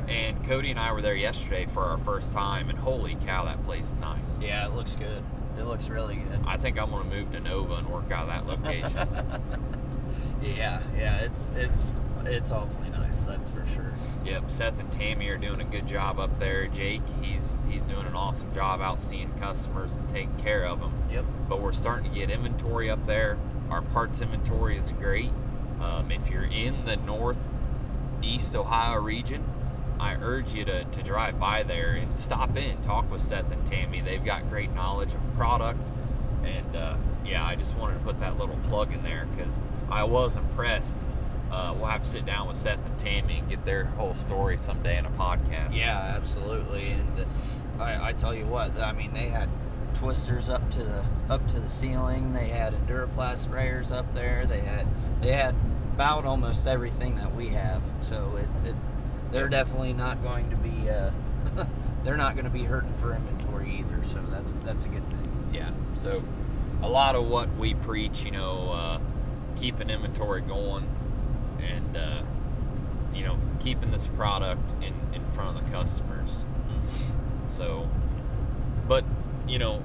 And 0.08 0.42
cody 0.44 0.70
and 0.70 0.78
i 0.80 0.92
were 0.92 1.00
there 1.02 1.14
yesterday 1.14 1.66
for 1.66 1.84
our 1.84 1.98
first 1.98 2.32
time 2.32 2.68
and 2.70 2.78
holy 2.78 3.14
cow 3.24 3.44
that 3.44 3.62
place 3.64 3.90
is 3.90 3.96
nice 3.96 4.38
yeah, 4.40 4.66
it 4.66 4.72
looks 4.74 4.96
good. 4.96 5.22
It 5.58 5.64
looks 5.64 5.88
really 5.88 6.16
good. 6.16 6.40
i 6.46 6.56
think 6.56 6.78
i'm 6.80 6.90
gonna 6.90 7.04
move 7.08 7.30
to 7.32 7.40
nova 7.40 7.74
and 7.74 7.88
work 7.88 8.10
out 8.10 8.22
of 8.22 8.28
that 8.28 8.46
location 8.46 9.08
yeah, 10.42 10.82
yeah, 10.96 11.18
it's 11.20 11.50
it's 11.56 11.92
it's 12.24 12.52
awfully 12.52 12.88
nice. 12.90 13.26
That's 13.26 13.48
for 13.48 13.64
sure. 13.74 13.92
yep 14.24 14.50
seth 14.50 14.78
and 14.80 14.90
tammy 14.92 15.28
are 15.28 15.36
doing 15.36 15.60
a 15.60 15.64
good 15.64 15.86
job 15.86 16.18
up 16.20 16.38
there 16.38 16.66
jake 16.68 17.02
he's 17.20 17.60
he's 17.68 17.84
doing 17.88 18.06
an 18.06 18.14
awesome 18.14 18.52
job 18.54 18.80
out 18.80 19.00
seeing 19.00 19.32
customers 19.38 19.94
and 19.96 20.08
taking 20.08 20.36
care 20.36 20.64
of 20.66 20.80
them 20.80 20.92
Yep. 21.10 21.24
but 21.48 21.60
we're 21.60 21.72
starting 21.72 22.10
to 22.12 22.18
get 22.18 22.30
inventory 22.30 22.88
up 22.90 23.04
there. 23.04 23.36
Our 23.70 23.82
parts 23.82 24.20
inventory 24.22 24.76
is 24.78 24.92
great. 24.92 25.30
Um, 25.80 26.10
if 26.10 26.30
you're 26.30 26.44
in 26.44 26.84
the 26.86 26.96
northeast 26.96 28.54
Ohio 28.56 28.98
region, 29.00 29.44
I 30.02 30.16
urge 30.20 30.52
you 30.52 30.64
to, 30.64 30.84
to 30.84 31.02
drive 31.02 31.38
by 31.38 31.62
there 31.62 31.92
and 31.92 32.18
stop 32.18 32.56
in, 32.56 32.80
talk 32.82 33.08
with 33.10 33.22
Seth 33.22 33.50
and 33.52 33.64
Tammy. 33.64 34.00
They've 34.00 34.24
got 34.24 34.48
great 34.48 34.74
knowledge 34.74 35.14
of 35.14 35.34
product. 35.36 35.88
And 36.42 36.74
uh, 36.74 36.96
yeah, 37.24 37.46
I 37.46 37.54
just 37.54 37.76
wanted 37.76 37.98
to 37.98 38.04
put 38.04 38.18
that 38.18 38.36
little 38.36 38.56
plug 38.68 38.92
in 38.92 39.04
there 39.04 39.26
because 39.30 39.60
I 39.88 40.02
was 40.02 40.36
impressed. 40.36 41.06
Uh, 41.52 41.72
we'll 41.76 41.86
have 41.86 42.02
to 42.02 42.08
sit 42.08 42.26
down 42.26 42.48
with 42.48 42.56
Seth 42.56 42.84
and 42.84 42.98
Tammy 42.98 43.38
and 43.38 43.48
get 43.48 43.64
their 43.64 43.84
whole 43.84 44.14
story 44.14 44.58
someday 44.58 44.98
in 44.98 45.06
a 45.06 45.10
podcast. 45.10 45.76
Yeah, 45.76 46.14
absolutely. 46.16 46.90
And 46.90 47.26
I, 47.78 48.08
I 48.08 48.12
tell 48.12 48.34
you 48.34 48.46
what, 48.46 48.76
I 48.78 48.92
mean, 48.92 49.12
they 49.12 49.28
had 49.28 49.48
twisters 49.94 50.48
up 50.48 50.68
to 50.72 50.82
the 50.82 51.04
up 51.28 51.46
to 51.48 51.60
the 51.60 51.70
ceiling. 51.70 52.32
They 52.32 52.48
had 52.48 52.74
Enduraplast 52.74 53.46
sprayers 53.46 53.92
up 53.92 54.12
there. 54.14 54.46
They 54.46 54.60
had 54.60 54.86
they 55.20 55.32
had 55.32 55.54
about 55.94 56.24
almost 56.24 56.66
everything 56.66 57.16
that 57.16 57.34
we 57.36 57.48
have. 57.48 57.82
So 58.00 58.36
it, 58.36 58.68
it 58.68 58.74
they're 59.32 59.48
definitely 59.48 59.92
not 59.92 60.22
going 60.22 60.48
to 60.50 60.56
be 60.56 60.88
uh, 60.90 61.10
they're 62.04 62.16
not 62.16 62.34
going 62.34 62.44
to 62.44 62.50
be 62.50 62.64
hurting 62.64 62.94
for 62.94 63.14
inventory 63.14 63.78
either. 63.80 64.04
So 64.04 64.22
that's 64.30 64.54
that's 64.64 64.84
a 64.84 64.88
good 64.88 65.06
thing. 65.08 65.50
yeah 65.52 65.70
so 65.94 66.22
a 66.82 66.88
lot 66.88 67.14
of 67.14 67.26
what 67.28 67.54
we 67.56 67.74
preach 67.74 68.24
you 68.24 68.30
know 68.30 68.70
uh, 68.70 68.98
keeping 69.56 69.90
inventory 69.90 70.40
going 70.40 70.86
and 71.60 71.96
uh, 71.96 72.22
you 73.14 73.24
know 73.24 73.38
keeping 73.60 73.90
this 73.90 74.08
product 74.08 74.74
in, 74.82 74.94
in 75.14 75.24
front 75.32 75.56
of 75.56 75.64
the 75.64 75.70
customers 75.70 76.44
so 77.46 77.88
but 78.88 79.04
you 79.46 79.58
know 79.58 79.82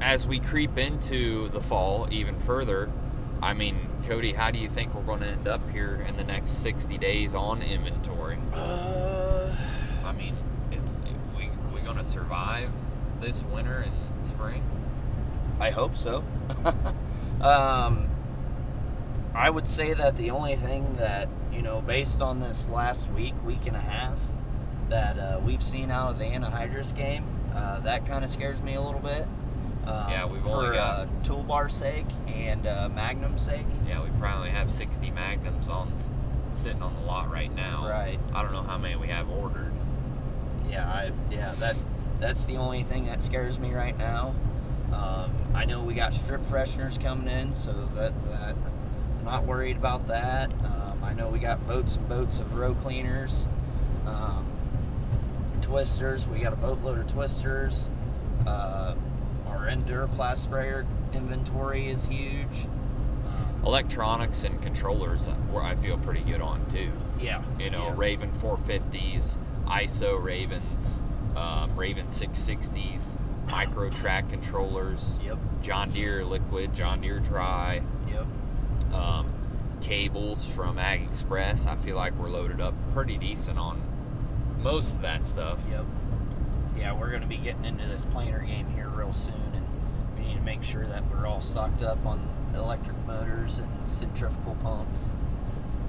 as 0.00 0.26
we 0.26 0.38
creep 0.38 0.78
into 0.78 1.48
the 1.48 1.60
fall 1.60 2.08
even 2.10 2.38
further 2.40 2.90
i 3.42 3.52
mean 3.52 3.76
cody 4.10 4.32
how 4.32 4.50
do 4.50 4.58
you 4.58 4.68
think 4.68 4.92
we're 4.94 5.02
going 5.02 5.20
to 5.20 5.26
end 5.26 5.46
up 5.46 5.70
here 5.70 6.04
in 6.08 6.16
the 6.16 6.24
next 6.24 6.62
60 6.62 6.98
days 6.98 7.34
on 7.34 7.62
inventory 7.62 8.38
Uh, 8.52 9.54
i 10.04 10.12
mean 10.12 10.36
is 10.72 11.00
we 11.36 11.50
we 11.72 11.80
going 11.80 11.96
to 11.96 12.04
survive 12.04 12.70
this 13.20 13.44
winter 13.44 13.78
and 13.78 14.26
spring 14.26 14.62
I 15.60 15.68
hope 15.70 15.94
so. 15.94 16.24
um, 17.42 18.08
I 19.34 19.50
would 19.50 19.68
say 19.68 19.92
that 19.92 20.16
the 20.16 20.30
only 20.30 20.56
thing 20.56 20.94
that, 20.94 21.28
you 21.52 21.60
know, 21.60 21.82
based 21.82 22.22
on 22.22 22.40
this 22.40 22.68
last 22.70 23.10
week, 23.10 23.34
week 23.44 23.66
and 23.66 23.76
a 23.76 23.80
half, 23.80 24.18
that 24.88 25.18
uh, 25.18 25.38
we've 25.44 25.62
seen 25.62 25.90
out 25.90 26.12
of 26.12 26.18
the 26.18 26.24
anhydrous 26.24 26.96
game, 26.96 27.26
uh, 27.54 27.80
that 27.80 28.06
kind 28.06 28.24
of 28.24 28.30
scares 28.30 28.62
me 28.62 28.74
a 28.74 28.80
little 28.80 29.00
bit. 29.00 29.26
Um, 29.86 30.10
Yeah, 30.10 30.26
we've 30.26 30.42
for 30.42 30.48
only 30.64 30.76
got- 30.76 31.00
uh, 31.00 31.06
toolbar 31.22 31.70
sake 31.70 32.06
and 32.28 32.66
uh, 32.66 32.88
Magnum 32.94 33.38
sake. 33.38 33.66
Yeah, 33.86 34.02
we 34.02 34.10
probably 34.18 34.50
have 34.50 34.70
60 34.70 35.10
magnums 35.10 35.68
on 35.68 35.92
sitting 36.52 36.82
on 36.82 36.94
the 36.94 37.00
lot 37.02 37.30
right 37.30 37.54
now. 37.54 37.88
Right. 37.88 38.18
I 38.34 38.42
don't 38.42 38.52
know 38.52 38.62
how 38.62 38.76
many 38.78 38.96
we 38.96 39.08
have 39.08 39.28
ordered. 39.30 39.72
Yeah, 40.68 40.86
I, 40.88 41.12
yeah, 41.30 41.54
that 41.58 41.76
that's 42.20 42.44
the 42.44 42.56
only 42.56 42.82
thing 42.82 43.06
that 43.06 43.22
scares 43.22 43.58
me 43.58 43.72
right 43.72 43.96
now. 43.96 44.34
Um, 44.92 45.32
I 45.54 45.64
know 45.64 45.82
we 45.82 45.94
got 45.94 46.12
strip 46.14 46.42
fresheners 46.44 47.00
coming 47.02 47.28
in, 47.28 47.52
so 47.52 47.72
that 47.94 48.12
that 48.28 48.56
I'm 49.18 49.24
not 49.24 49.46
worried 49.46 49.76
about 49.76 50.06
that. 50.08 50.52
Um, 50.64 51.00
I 51.02 51.14
know 51.14 51.28
we 51.28 51.38
got 51.38 51.66
boats 51.66 51.96
and 51.96 52.08
boats 52.08 52.38
of 52.38 52.54
row 52.56 52.74
cleaners, 52.74 53.48
um, 54.06 54.46
twisters. 55.62 56.26
We 56.28 56.38
got 56.40 56.52
a 56.52 56.56
boatload 56.56 56.98
of 56.98 57.06
twisters. 57.06 57.88
Uh, 58.46 58.94
our 59.50 59.66
Enduraplast 59.66 60.38
sprayer 60.38 60.86
inventory 61.12 61.88
is 61.88 62.06
huge. 62.06 62.66
Um, 63.26 63.62
Electronics 63.66 64.44
and 64.44 64.60
controllers, 64.62 65.28
uh, 65.28 65.32
where 65.50 65.62
I 65.62 65.74
feel 65.76 65.98
pretty 65.98 66.22
good 66.22 66.40
on 66.40 66.66
too. 66.68 66.90
yeah, 67.20 67.42
You 67.58 67.70
know, 67.70 67.84
yeah. 67.88 67.94
Raven 67.96 68.30
450s, 68.40 69.36
ISO 69.66 70.22
Ravens, 70.22 71.02
um, 71.36 71.76
Raven 71.76 72.06
660s, 72.06 73.16
Micro-Trak 73.50 74.30
controllers, 74.30 75.18
Yep, 75.22 75.38
John 75.62 75.90
Deere 75.90 76.24
liquid, 76.24 76.72
John 76.74 77.00
Deere 77.00 77.18
dry, 77.20 77.82
yep. 78.08 78.26
um, 78.94 79.32
cables 79.80 80.44
from 80.44 80.78
Ag 80.78 81.02
Express. 81.02 81.66
I 81.66 81.76
feel 81.76 81.96
like 81.96 82.14
we're 82.18 82.28
loaded 82.30 82.60
up 82.60 82.74
pretty 82.94 83.16
decent 83.18 83.58
on 83.58 83.80
most 84.62 84.96
of 84.96 85.02
that 85.02 85.24
stuff. 85.24 85.62
Yep. 85.70 85.84
Yeah, 86.76 86.92
we're 86.92 87.10
going 87.10 87.22
to 87.22 87.28
be 87.28 87.36
getting 87.36 87.64
into 87.64 87.86
this 87.86 88.04
planer 88.04 88.40
game 88.40 88.68
here 88.74 88.88
real 88.88 89.12
soon, 89.12 89.34
and 89.54 89.66
we 90.16 90.28
need 90.28 90.36
to 90.36 90.42
make 90.42 90.62
sure 90.62 90.86
that 90.86 91.04
we're 91.10 91.26
all 91.26 91.40
stocked 91.40 91.82
up 91.82 92.04
on 92.06 92.28
electric 92.54 92.96
motors 93.06 93.58
and 93.58 93.88
centrifugal 93.88 94.56
pumps, 94.62 95.12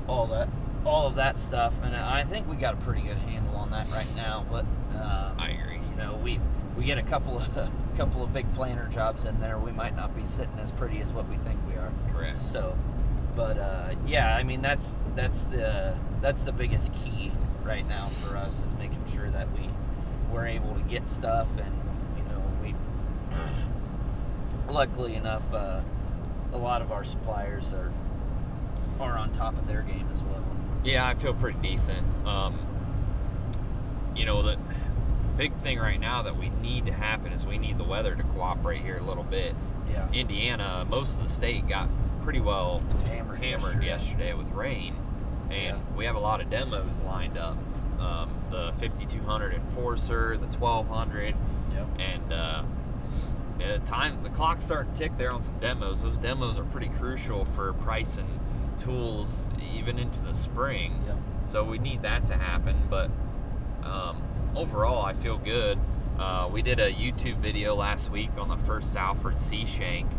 all 0.07 0.27
that, 0.27 0.49
all 0.85 1.07
of 1.07 1.15
that 1.15 1.37
stuff. 1.37 1.73
And 1.83 1.95
I 1.95 2.23
think 2.23 2.47
we 2.49 2.55
got 2.55 2.73
a 2.73 2.77
pretty 2.77 3.01
good 3.01 3.17
handle 3.17 3.55
on 3.55 3.71
that 3.71 3.89
right 3.91 4.07
now. 4.15 4.45
But 4.51 4.65
uh, 4.95 5.33
I 5.37 5.49
agree. 5.49 5.79
you 5.89 5.95
know, 5.95 6.15
we 6.15 6.39
we 6.77 6.83
get 6.83 6.97
a 6.97 7.03
couple 7.03 7.37
of 7.37 7.57
a 7.93 7.97
couple 7.97 8.23
of 8.23 8.33
big 8.33 8.51
planer 8.53 8.87
jobs 8.87 9.25
in 9.25 9.39
there, 9.39 9.57
we 9.57 9.71
might 9.71 9.95
not 9.95 10.15
be 10.15 10.23
sitting 10.23 10.57
as 10.59 10.71
pretty 10.71 10.99
as 10.99 11.13
what 11.13 11.27
we 11.29 11.35
think 11.35 11.59
we 11.67 11.73
are. 11.73 11.91
Correct. 12.13 12.39
So, 12.39 12.77
but 13.35 13.57
uh, 13.57 13.95
yeah, 14.05 14.35
I 14.35 14.43
mean 14.43 14.61
that's 14.61 15.01
that's 15.15 15.43
the 15.45 15.95
that's 16.21 16.43
the 16.43 16.51
biggest 16.51 16.93
key 16.93 17.31
right 17.63 17.87
now 17.87 18.07
for 18.07 18.37
us 18.37 18.65
is 18.65 18.73
making 18.75 19.05
sure 19.05 19.29
that 19.29 19.51
we 19.53 19.69
we're 20.31 20.47
able 20.47 20.73
to 20.75 20.81
get 20.81 21.07
stuff 21.07 21.47
and 21.57 21.73
you 22.17 22.23
know 22.31 22.41
we 22.63 22.73
luckily 24.71 25.15
enough 25.15 25.43
uh, 25.53 25.81
a 26.53 26.57
lot 26.57 26.81
of 26.81 26.91
our 26.91 27.03
suppliers 27.03 27.73
are 27.73 27.91
are 28.99 29.17
on 29.17 29.31
top 29.31 29.57
of 29.57 29.67
their 29.67 29.81
game 29.81 30.07
as 30.13 30.21
well. 30.23 30.43
Yeah, 30.83 31.07
I 31.07 31.15
feel 31.15 31.33
pretty 31.33 31.57
decent. 31.59 32.05
Um, 32.27 32.59
you 34.15 34.25
know, 34.25 34.41
the 34.43 34.57
big 35.37 35.53
thing 35.55 35.79
right 35.79 35.99
now 35.99 36.21
that 36.21 36.37
we 36.37 36.49
need 36.61 36.85
to 36.85 36.91
happen 36.91 37.31
is 37.31 37.45
we 37.45 37.57
need 37.57 37.77
the 37.79 37.83
weather 37.83 38.13
to 38.13 38.21
cooperate 38.23 38.81
here 38.81 38.97
a 38.97 39.03
little 39.03 39.23
bit. 39.23 39.55
Yeah. 39.89 40.07
Indiana, 40.11 40.85
most 40.87 41.17
of 41.17 41.23
the 41.23 41.29
state 41.29 41.67
got 41.67 41.89
pretty 42.21 42.39
well 42.41 42.83
Hammered 43.05 43.39
hammered 43.39 43.61
yesterday. 43.83 43.85
yesterday, 43.87 44.33
with 44.35 44.51
rain, 44.51 44.95
and 45.49 45.77
Yeah. 45.77 45.95
we 45.95 46.05
have 46.05 46.15
a 46.15 46.19
lot 46.19 46.39
of 46.41 46.49
demos 46.51 46.99
lined 47.01 47.37
up. 47.39 47.57
Um, 48.01 48.29
the 48.49 48.73
5200 48.79 49.53
Enforcer, 49.53 50.35
the 50.37 50.47
1200, 50.47 51.35
Yep. 51.73 51.87
and 51.99 52.33
uh, 52.33 52.63
the 53.59 53.79
time 53.85 54.21
the 54.23 54.29
clock's 54.29 54.65
starting 54.65 54.91
to 54.93 54.97
tick 54.99 55.17
there 55.17 55.31
on 55.31 55.43
some 55.43 55.57
demos. 55.59 56.01
Those 56.01 56.17
demos 56.19 56.57
are 56.57 56.63
pretty 56.65 56.89
crucial 56.89 57.45
for 57.45 57.73
pricing 57.73 58.39
tools 58.77 59.51
even 59.75 59.99
into 59.99 60.21
the 60.23 60.33
spring. 60.33 61.03
Yep. 61.05 61.17
So 61.45 61.63
we 61.63 61.77
need 61.77 62.01
that 62.01 62.25
to 62.27 62.33
happen. 62.33 62.75
But 62.89 63.11
um, 63.83 64.21
overall, 64.55 65.05
I 65.05 65.13
feel 65.13 65.37
good. 65.37 65.77
Uh, 66.17 66.49
we 66.51 66.61
did 66.61 66.79
a 66.79 66.91
YouTube 66.91 67.37
video 67.37 67.75
last 67.75 68.09
week 68.11 68.31
on 68.37 68.47
the 68.47 68.57
first 68.57 68.91
Salford 68.93 69.39
C-Shank 69.39 70.09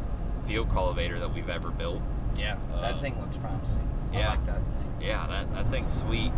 field 0.46 0.70
cultivator 0.70 1.18
that 1.18 1.34
we've 1.34 1.48
ever 1.50 1.70
built. 1.70 2.00
Yeah, 2.36 2.56
that 2.80 2.94
Uh, 2.94 2.98
thing 2.98 3.20
looks 3.20 3.38
promising. 3.38 3.88
yeah. 4.12 4.28
I 4.28 4.30
like 4.36 4.46
that 4.46 4.62
thing. 4.62 4.94
Yeah, 5.00 5.26
that, 5.26 5.52
that 5.54 5.68
thing's 5.68 5.92
sweet. 5.92 6.32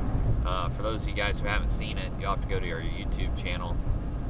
Uh, 0.45 0.69
for 0.71 0.83
those 0.83 1.03
of 1.05 1.09
you 1.09 1.15
guys 1.15 1.41
who 1.41 1.47
haven't 1.47 1.69
seen 1.69 1.97
it, 1.99 2.13
you'll 2.21 2.31
have 2.31 2.41
to 2.43 2.49
go 2.49 2.61
to 2.61 2.71
our 2.73 2.81
YouTube 2.81 3.37
channel 3.41 3.77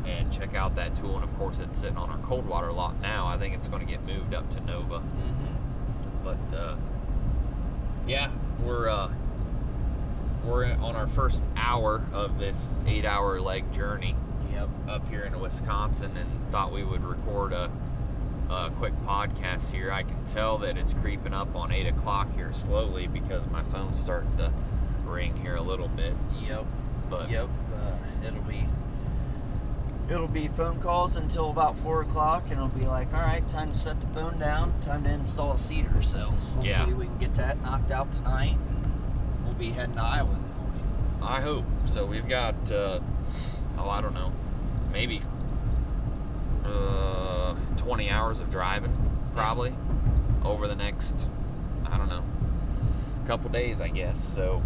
and 0.06 0.32
check 0.32 0.54
out 0.54 0.74
that 0.76 0.94
tool. 0.94 1.14
And 1.16 1.24
of 1.24 1.36
course, 1.38 1.58
it's 1.58 1.76
sitting 1.76 1.96
on 1.96 2.10
our 2.10 2.18
Coldwater 2.18 2.72
lot 2.72 3.00
now. 3.00 3.26
I 3.26 3.36
think 3.38 3.54
it's 3.54 3.68
going 3.68 3.84
to 3.84 3.90
get 3.90 4.04
moved 4.04 4.34
up 4.34 4.48
to 4.50 4.60
Nova. 4.60 4.98
Mm-hmm. 5.00 6.24
But 6.24 6.56
uh, 6.56 6.76
yeah, 8.06 8.30
we're 8.62 8.88
uh, 8.88 9.10
we're 10.44 10.64
on 10.66 10.94
our 10.94 11.06
first 11.08 11.42
hour 11.56 12.04
of 12.12 12.38
this 12.38 12.78
eight-hour 12.86 13.40
leg 13.40 13.72
journey 13.72 14.14
Yep. 14.52 14.68
up 14.88 15.08
here 15.08 15.22
in 15.22 15.40
Wisconsin, 15.40 16.16
and 16.16 16.28
thought 16.52 16.70
we 16.70 16.84
would 16.84 17.02
record 17.02 17.52
a, 17.52 17.70
a 18.50 18.70
quick 18.76 18.92
podcast 19.04 19.72
here. 19.72 19.90
I 19.90 20.02
can 20.04 20.22
tell 20.24 20.58
that 20.58 20.76
it's 20.76 20.92
creeping 20.94 21.32
up 21.34 21.56
on 21.56 21.72
eight 21.72 21.86
o'clock 21.86 22.32
here 22.36 22.52
slowly 22.52 23.06
because 23.06 23.46
my 23.48 23.62
phone's 23.64 23.98
starting 23.98 24.36
to 24.36 24.52
ring 25.04 25.36
here 25.36 25.56
a 25.56 25.62
little 25.62 25.88
bit. 25.88 26.14
Yep. 26.42 26.64
But 27.10 27.30
Yep. 27.30 27.48
Uh, 27.76 28.26
it'll 28.26 28.42
be 28.42 28.66
it'll 30.08 30.28
be 30.28 30.48
phone 30.48 30.78
calls 30.80 31.16
until 31.16 31.48
about 31.50 31.78
four 31.78 32.02
o'clock, 32.02 32.42
and 32.44 32.52
it'll 32.52 32.68
be 32.68 32.86
like, 32.86 33.12
all 33.14 33.20
right, 33.20 33.46
time 33.48 33.72
to 33.72 33.78
set 33.78 34.00
the 34.02 34.06
phone 34.08 34.38
down, 34.38 34.78
time 34.80 35.02
to 35.04 35.10
install 35.10 35.52
a 35.52 35.58
seeder. 35.58 36.02
So 36.02 36.18
hopefully 36.18 36.68
Yeah. 36.68 36.92
we 36.92 37.06
can 37.06 37.18
get 37.18 37.34
that 37.36 37.60
knocked 37.62 37.90
out 37.90 38.12
tonight, 38.12 38.56
and 38.68 39.44
we'll 39.44 39.54
be 39.54 39.70
heading 39.70 39.94
to 39.94 40.02
Iowa 40.02 40.30
in 40.30 40.42
the 40.42 40.62
morning. 40.62 40.84
I 41.22 41.40
hope 41.40 41.64
so. 41.86 42.04
We've 42.04 42.28
got 42.28 42.54
uh, 42.70 43.00
oh, 43.78 43.88
I 43.88 44.00
don't 44.02 44.14
know, 44.14 44.30
maybe 44.92 45.22
uh, 46.64 47.54
20 47.76 48.10
hours 48.10 48.40
of 48.40 48.50
driving 48.50 48.94
probably 49.32 49.74
over 50.44 50.66
the 50.68 50.76
next 50.76 51.28
I 51.90 51.96
don't 51.98 52.08
know 52.08 52.22
couple 53.26 53.48
days, 53.48 53.80
I 53.80 53.88
guess. 53.88 54.22
So 54.22 54.62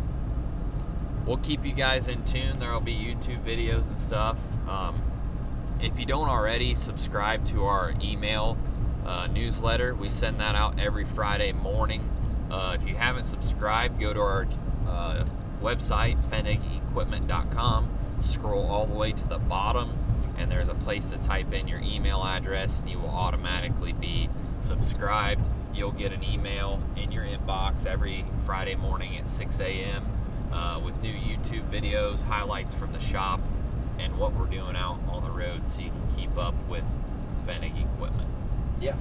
we'll 1.29 1.37
keep 1.37 1.64
you 1.64 1.73
guys 1.73 2.09
in 2.09 2.25
tune. 2.25 2.59
There'll 2.59 2.81
be 2.81 2.95
YouTube 2.95 3.45
videos 3.45 3.91
and 3.91 3.99
stuff. 3.99 4.38
Um, 4.67 5.01
if 5.81 6.01
you 6.01 6.07
don't 6.07 6.29
already, 6.29 6.75
subscribe 6.75 7.45
to 7.47 7.67
our 7.67 7.93
email 8.03 8.57
uh, 9.05 9.27
newsletter. 9.27 9.95
We 9.95 10.09
send 10.09 10.41
that 10.41 10.55
out 10.55 10.81
every 10.81 11.05
Friday 11.05 11.53
morning. 11.53 12.09
Uh, 12.51 12.77
if 12.81 12.88
you 12.88 12.97
haven't 12.97 13.25
subscribed, 13.25 14.01
go 14.01 14.14
to 14.14 14.21
our 14.21 14.49
uh, 14.88 15.25
website, 15.62 16.21
fennigequipment.com. 16.25 17.91
Scroll 18.21 18.67
all 18.67 18.87
the 18.87 18.95
way 18.95 19.12
to 19.12 19.29
the 19.29 19.38
bottom, 19.38 19.93
and 20.38 20.51
there's 20.51 20.71
a 20.71 20.75
place 20.75 21.11
to 21.11 21.19
type 21.19 21.53
in 21.53 21.69
your 21.69 21.81
email 21.81 22.25
address, 22.25 22.81
and 22.81 22.88
you 22.88 22.99
will 22.99 23.11
automatically 23.11 23.93
be 23.93 24.31
subscribed. 24.61 25.47
You'll 25.75 25.93
get 25.93 26.12
an 26.12 26.25
email 26.25 26.83
in 26.97 27.12
your 27.12 27.25
inbox 27.25 27.87
every 27.87 28.25
Friday 28.45 28.75
morning 28.75 29.17
at 29.19 29.29
6 29.29 29.61
a.m. 29.61 30.18
Uh, 30.53 30.81
with 30.83 31.01
new 31.03 31.13
YouTube 31.13 31.71
videos, 31.71 32.23
highlights 32.23 32.73
from 32.75 32.93
the 32.93 33.01
shop, 33.01 33.41
and 33.99 34.17
what 34.19 34.33
we're 34.35 34.47
doing 34.47 34.77
out 34.77 34.99
on 35.09 35.23
the 35.23 35.31
road 35.31 35.67
so 35.67 35.83
you 35.83 35.91
can 35.91 36.17
keep 36.17 36.37
up 36.39 36.55
with 36.69 36.85
Fennig 37.47 37.79
equipment. 37.95 38.29
Yeah. 38.81 38.97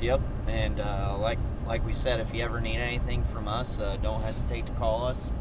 Yep. 0.00 0.20
And 0.48 0.80
uh, 0.80 1.16
like 1.18 1.38
like 1.66 1.84
we 1.86 1.92
said, 1.92 2.20
if 2.20 2.34
you 2.34 2.42
ever 2.42 2.60
need 2.60 2.76
anything 2.78 3.22
from 3.24 3.46
us, 3.48 3.78
uh, 3.78 3.96
don't 4.02 4.22
hesitate 4.22 4.66
to 4.66 4.72
call 4.72 5.06
us. 5.06 5.32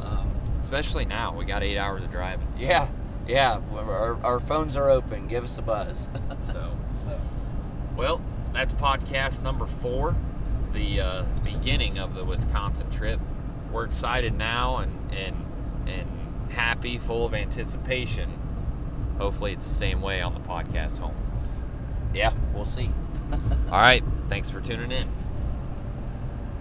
Um, 0.00 0.30
Especially 0.62 1.04
now, 1.06 1.34
we 1.34 1.44
got 1.46 1.62
eight 1.62 1.78
hours 1.78 2.02
of 2.04 2.10
driving. 2.10 2.46
yeah. 2.58 2.88
Yeah. 3.28 3.60
Our, 3.74 4.18
our 4.24 4.40
phones 4.40 4.76
are 4.76 4.90
open. 4.90 5.28
Give 5.28 5.44
us 5.44 5.56
a 5.58 5.62
buzz. 5.62 6.08
So, 6.52 6.76
so. 6.92 7.20
well, 7.96 8.20
that's 8.52 8.72
podcast 8.72 9.42
number 9.42 9.66
four, 9.66 10.16
the 10.72 11.00
uh, 11.00 11.22
beginning 11.44 11.98
of 11.98 12.14
the 12.14 12.24
Wisconsin 12.24 12.90
trip. 12.90 13.20
We're 13.72 13.84
excited 13.84 14.34
now 14.34 14.78
and 14.78 15.12
and 15.12 15.36
and 15.86 16.50
happy, 16.50 16.98
full 16.98 17.24
of 17.26 17.34
anticipation. 17.34 18.30
Hopefully, 19.18 19.52
it's 19.52 19.66
the 19.66 19.74
same 19.74 20.00
way 20.00 20.20
on 20.20 20.34
the 20.34 20.40
podcast 20.40 20.98
home. 20.98 21.16
Yeah. 22.14 22.32
We'll 22.54 22.64
see. 22.64 22.90
All 23.70 23.80
right, 23.80 24.02
thanks 24.28 24.50
for 24.50 24.60
tuning 24.60 24.90
in. 24.90 25.08